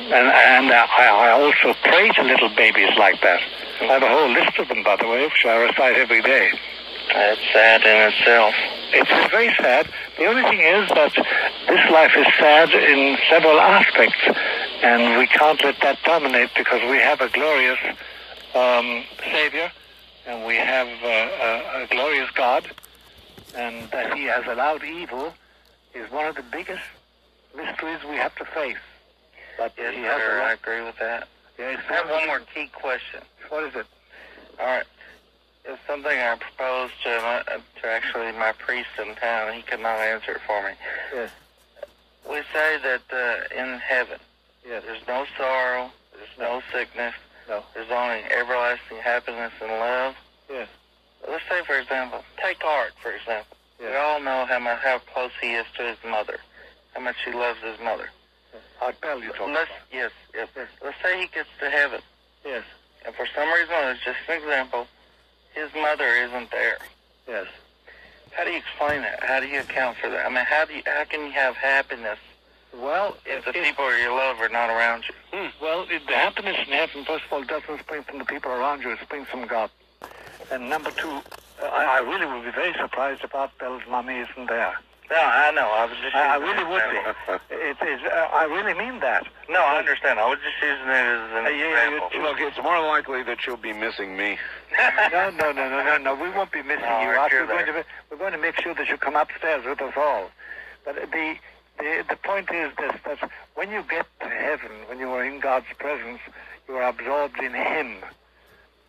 [0.00, 3.40] And, and I, I also pray to little babies like that.
[3.80, 6.52] I have a whole list of them, by the way, which I recite every day.
[7.12, 8.54] That's sad in itself.
[8.92, 9.88] It's very sad.
[10.18, 11.12] The only thing is that
[11.68, 14.18] this life is sad in several aspects,
[14.82, 17.78] and we can't let that dominate because we have a glorious
[18.54, 19.70] um, Savior,
[20.26, 22.70] and we have uh, a, a glorious God,
[23.54, 25.34] and that He has allowed evil
[25.94, 26.82] is one of the biggest
[27.56, 28.76] mysteries we have to face.
[29.58, 30.40] But Yes, He has sir.
[30.42, 31.28] I agree with that.
[31.58, 33.20] yeah, I have one more key question.
[33.48, 33.86] What is it?
[34.58, 34.84] All right.
[35.64, 37.42] It's something I proposed to my,
[37.80, 39.52] to actually my priest in town.
[39.54, 40.72] He could not answer it for me.
[41.14, 41.30] Yes.
[42.28, 44.18] We say that uh, in heaven
[44.66, 44.82] Yes.
[44.86, 47.14] there's no sorrow, there's no sickness,
[47.48, 47.62] No.
[47.74, 50.14] there's only everlasting happiness and love.
[50.50, 50.68] Yes.
[51.28, 53.56] Let's say, for example, take Art, for example.
[53.80, 56.38] We all know how much, how close he is to his mother,
[56.94, 58.08] how much he loves his mother.
[58.80, 59.92] Art Bell, you talk Let's about.
[59.92, 60.48] yes, yes.
[60.56, 60.68] Yes.
[60.82, 62.00] Let's say he gets to heaven,
[62.44, 62.64] Yes.
[63.04, 64.86] and for some reason, it's just an example,
[65.54, 66.78] his mother isn't there.
[67.28, 67.46] Yes.
[68.32, 69.22] How do you explain that?
[69.22, 70.26] How do you account for that?
[70.26, 72.18] I mean, how do you, how can you have happiness
[72.76, 75.14] Well, if the if- people you love are not around you?
[75.38, 75.48] Hmm.
[75.62, 78.82] Well, it, the happiness in heaven, first of all, doesn't spring from the people around
[78.82, 78.90] you.
[78.90, 79.70] It springs from God.
[80.50, 81.20] And number two,
[81.62, 84.74] I, I really would be very surprised if Art Bell's mommy isn't there.
[85.10, 85.68] No, I know.
[85.70, 86.14] I was just.
[86.16, 87.54] I, I really would be.
[87.54, 88.00] It is.
[88.04, 89.26] Uh, I really mean that.
[89.50, 90.18] No, I understand.
[90.18, 92.08] I was just using it as an Uh, yeah, yeah, example.
[92.18, 94.38] you- Look, it's more likely that you'll be missing me.
[95.12, 96.14] No, no, no, no, no, no.
[96.14, 97.08] We won't be missing No, you.
[97.08, 97.32] Art, Art.
[97.32, 97.80] We're going, to be,
[98.10, 100.30] we're going to make sure that you come upstairs with us all.
[100.84, 101.36] But the,
[101.78, 105.38] the, the point is this, that when you get to heaven, when you are in
[105.38, 106.18] God's presence,
[106.66, 107.98] you are absorbed in Him.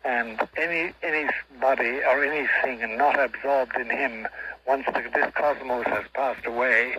[0.04, 4.26] And any anybody or anything not absorbed in Him,
[4.66, 6.96] once the, this cosmos has passed away,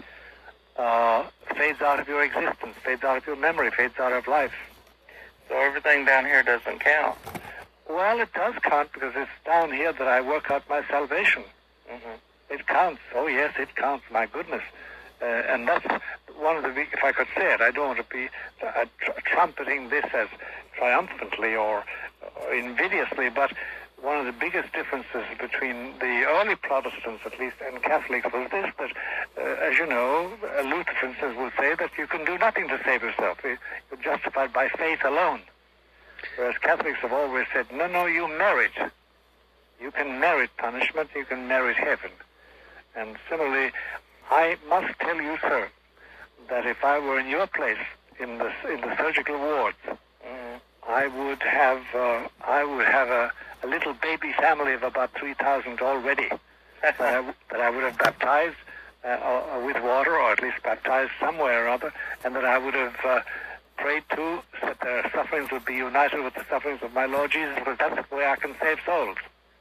[0.78, 4.54] uh, fades out of your existence, fades out of your memory, fades out of life.
[5.50, 7.18] so everything down here doesn't count.
[7.90, 11.44] Well, it does count because it's down here that I work out my salvation.
[11.90, 12.12] hmm
[12.50, 13.02] It counts.
[13.16, 14.06] Oh, yes, it counts.
[14.12, 14.64] My goodness.
[15.22, 15.86] Uh, and that's
[16.38, 18.30] one of the if I could say it, I don't want to be
[18.66, 20.28] uh, tr- trumpeting this as
[20.78, 21.84] triumphantly or,
[22.42, 23.52] or invidiously, but
[24.02, 28.72] one of the biggest differences between the early Protestants, at least, and Catholics was this,
[28.78, 28.92] that,
[29.38, 32.68] uh, as you know, uh, Luther, for instance, will say that you can do nothing
[32.68, 33.40] to save yourself.
[33.44, 33.58] You-
[33.90, 35.42] You're justified by faith alone.
[36.36, 38.72] Whereas Catholics have always said, no, no, you merit.
[39.80, 42.12] You can merit punishment, you can merit heaven.
[42.96, 43.72] And similarly,
[44.32, 45.70] I must tell you, sir,
[46.50, 47.78] that if I were in your place
[48.20, 49.78] in the in the surgical wards,
[50.88, 53.32] I would have uh, I would have a,
[53.64, 56.30] a little baby family of about three thousand already
[56.82, 58.56] that, I, that I would have baptized
[59.04, 62.96] uh, with water, or at least baptized somewhere or other, and that I would have
[63.06, 63.20] uh,
[63.78, 67.56] prayed to that their sufferings would be united with the sufferings of my Lord Jesus,
[67.60, 69.18] because that's the way I can save souls.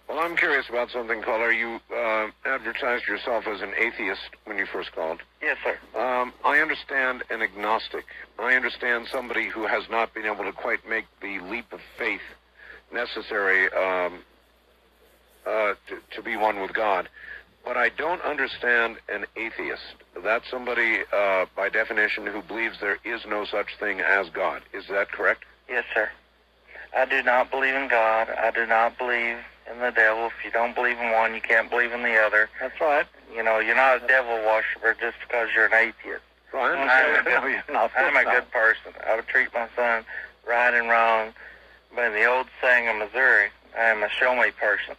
[0.09, 1.51] Well, I'm curious about something, caller.
[1.51, 5.21] You uh, advertised yourself as an atheist when you first called.
[5.43, 5.77] Yes, sir.
[5.99, 8.05] Um, I understand an agnostic.
[8.39, 12.21] I understand somebody who has not been able to quite make the leap of faith
[12.93, 14.21] necessary um,
[15.45, 17.09] uh, to, to be one with God.
[17.65, 19.83] But I don't understand an atheist.
[20.23, 24.63] That's somebody, uh, by definition, who believes there is no such thing as God.
[24.73, 25.45] Is that correct?
[25.69, 26.09] Yes, sir.
[26.97, 28.29] I do not believe in God.
[28.31, 29.39] I do not believe
[29.71, 30.27] in the devil.
[30.27, 32.49] If you don't believe in one, you can't believe in the other.
[32.61, 33.07] That's right.
[33.35, 36.23] You know, you're not a devil worshiper just because you're an atheist.
[36.53, 37.27] Well, I'm understand.
[37.27, 37.91] a No, not.
[37.97, 38.93] I'm a good person.
[39.07, 40.05] I would treat my son
[40.49, 41.33] right and wrong.
[41.95, 44.95] But in the old saying of Missouri, I am a show me person.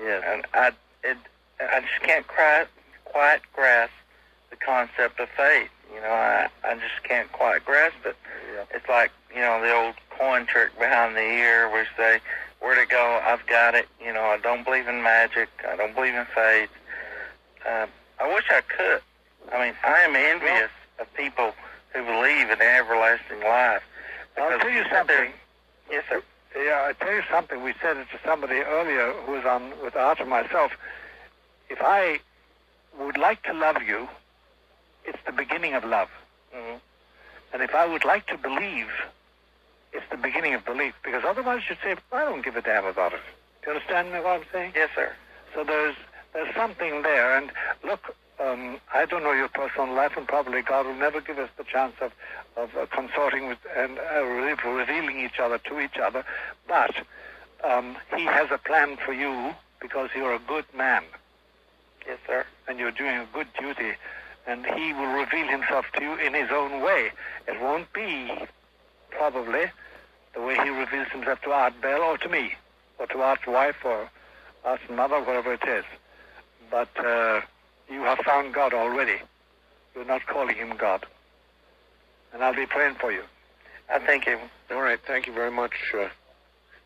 [0.00, 0.22] Yes.
[0.26, 0.68] And I,
[1.02, 1.16] it,
[1.60, 2.66] I just can't quite,
[3.04, 3.92] quite grasp
[4.50, 5.68] the concept of faith.
[5.92, 8.16] You know, I, I just can't quite grasp it.
[8.54, 8.64] Yeah.
[8.74, 12.20] It's like, you know, the old coin trick behind the ear where you say,
[12.60, 13.88] where to go, I've got it.
[14.04, 15.48] You know, I don't believe in magic.
[15.68, 16.70] I don't believe in faith.
[17.66, 17.86] Uh,
[18.20, 19.02] I wish I could.
[19.52, 21.52] I mean, I am envious of people
[21.92, 23.82] who believe in everlasting life.
[24.38, 25.32] I'll tell you something.
[25.90, 26.22] Yes, sir.
[26.56, 27.62] Yeah, I tell you something.
[27.62, 30.72] We said it to somebody earlier who was on with Art and myself.
[31.68, 32.20] If I
[32.98, 34.08] would like to love you,
[35.04, 36.08] it's the beginning of love.
[36.52, 36.76] hmm
[37.52, 38.88] And if I would like to believe,
[39.92, 40.94] it's the beginning of belief.
[41.02, 43.20] Because otherwise you'd say, I don't give a damn about it.
[43.62, 44.72] Do you understand me what I'm saying?
[44.74, 45.12] Yes, sir.
[45.54, 45.96] So there's
[46.32, 47.36] there's something there.
[47.36, 47.50] And
[47.84, 51.50] look, um, I don't know your personal life, and probably God will never give us
[51.56, 52.12] the chance of
[52.56, 56.24] of uh, consorting with and uh, revealing each other to each other.
[56.68, 56.94] But
[57.64, 61.02] um, He has a plan for you because you're a good man
[62.06, 62.44] Yes, sir.
[62.68, 63.92] and you're doing a good duty,
[64.46, 67.10] and He will reveal Himself to you in His own way.
[67.46, 68.30] It won't be
[69.10, 69.64] probably
[70.34, 72.52] the way He reveals Himself to Art Bell or to me,
[72.98, 74.08] or to Art's wife or
[74.64, 75.84] Art's mother, whatever it is.
[76.70, 77.40] But uh,
[77.90, 79.16] you have found God already.
[79.94, 81.04] You're not calling Him God.
[82.32, 83.22] And I'll be praying for you.
[83.92, 84.38] I think it.
[84.70, 85.00] All right.
[85.04, 86.08] Thank you very much uh,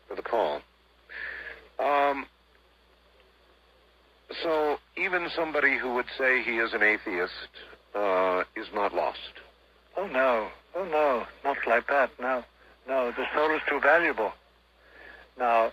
[0.07, 0.61] for the call.
[1.77, 2.25] Um,
[4.43, 7.33] so even somebody who would say he is an atheist
[7.93, 9.19] uh, is not lost.
[9.97, 12.11] Oh no, oh no, not like that.
[12.19, 12.43] No,
[12.87, 14.31] no, the soul is too valuable.
[15.37, 15.71] Now,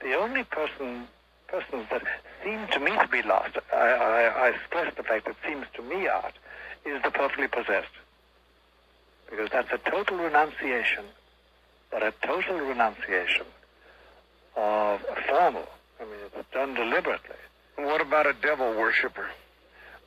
[0.00, 1.06] the only person,
[1.48, 2.02] persons that
[2.44, 5.82] seem to me to be lost, I, I, I stress the fact that seems to
[5.82, 6.34] me art,
[6.84, 7.92] is the perfectly possessed.
[9.30, 11.04] Because that's a total renunciation,
[11.90, 13.46] but a total renunciation
[14.56, 15.66] of a formal.
[16.00, 17.36] I mean, it's done deliberately.
[17.76, 19.26] What about a devil worshiper?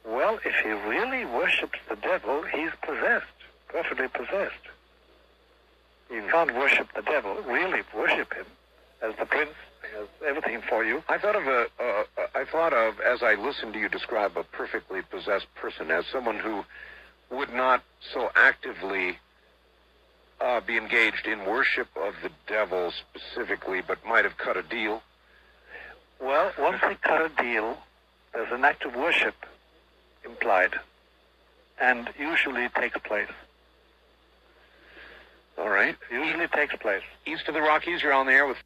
[0.06, 3.26] Well, if he really worships the devil, he's possessed,
[3.70, 4.66] perfectly possessed.
[6.12, 8.46] You can't worship the devil, really worship him
[9.02, 9.54] as the prince,
[9.96, 11.04] has everything for you.
[11.08, 11.68] I thought of a.
[11.80, 12.04] Uh,
[12.36, 16.38] I thought of as I listened to you describe a perfectly possessed person as someone
[16.38, 16.66] who
[17.32, 19.18] would not so actively
[20.42, 25.02] uh, be engaged in worship of the devil specifically, but might have cut a deal.
[26.20, 27.78] Well, once they cut a deal,
[28.34, 29.36] there's an act of worship
[30.26, 30.74] implied,
[31.80, 33.30] and usually it takes place.
[35.60, 35.96] All right.
[36.10, 38.02] Usually takes place east of the Rockies.
[38.02, 38.58] You're on the air with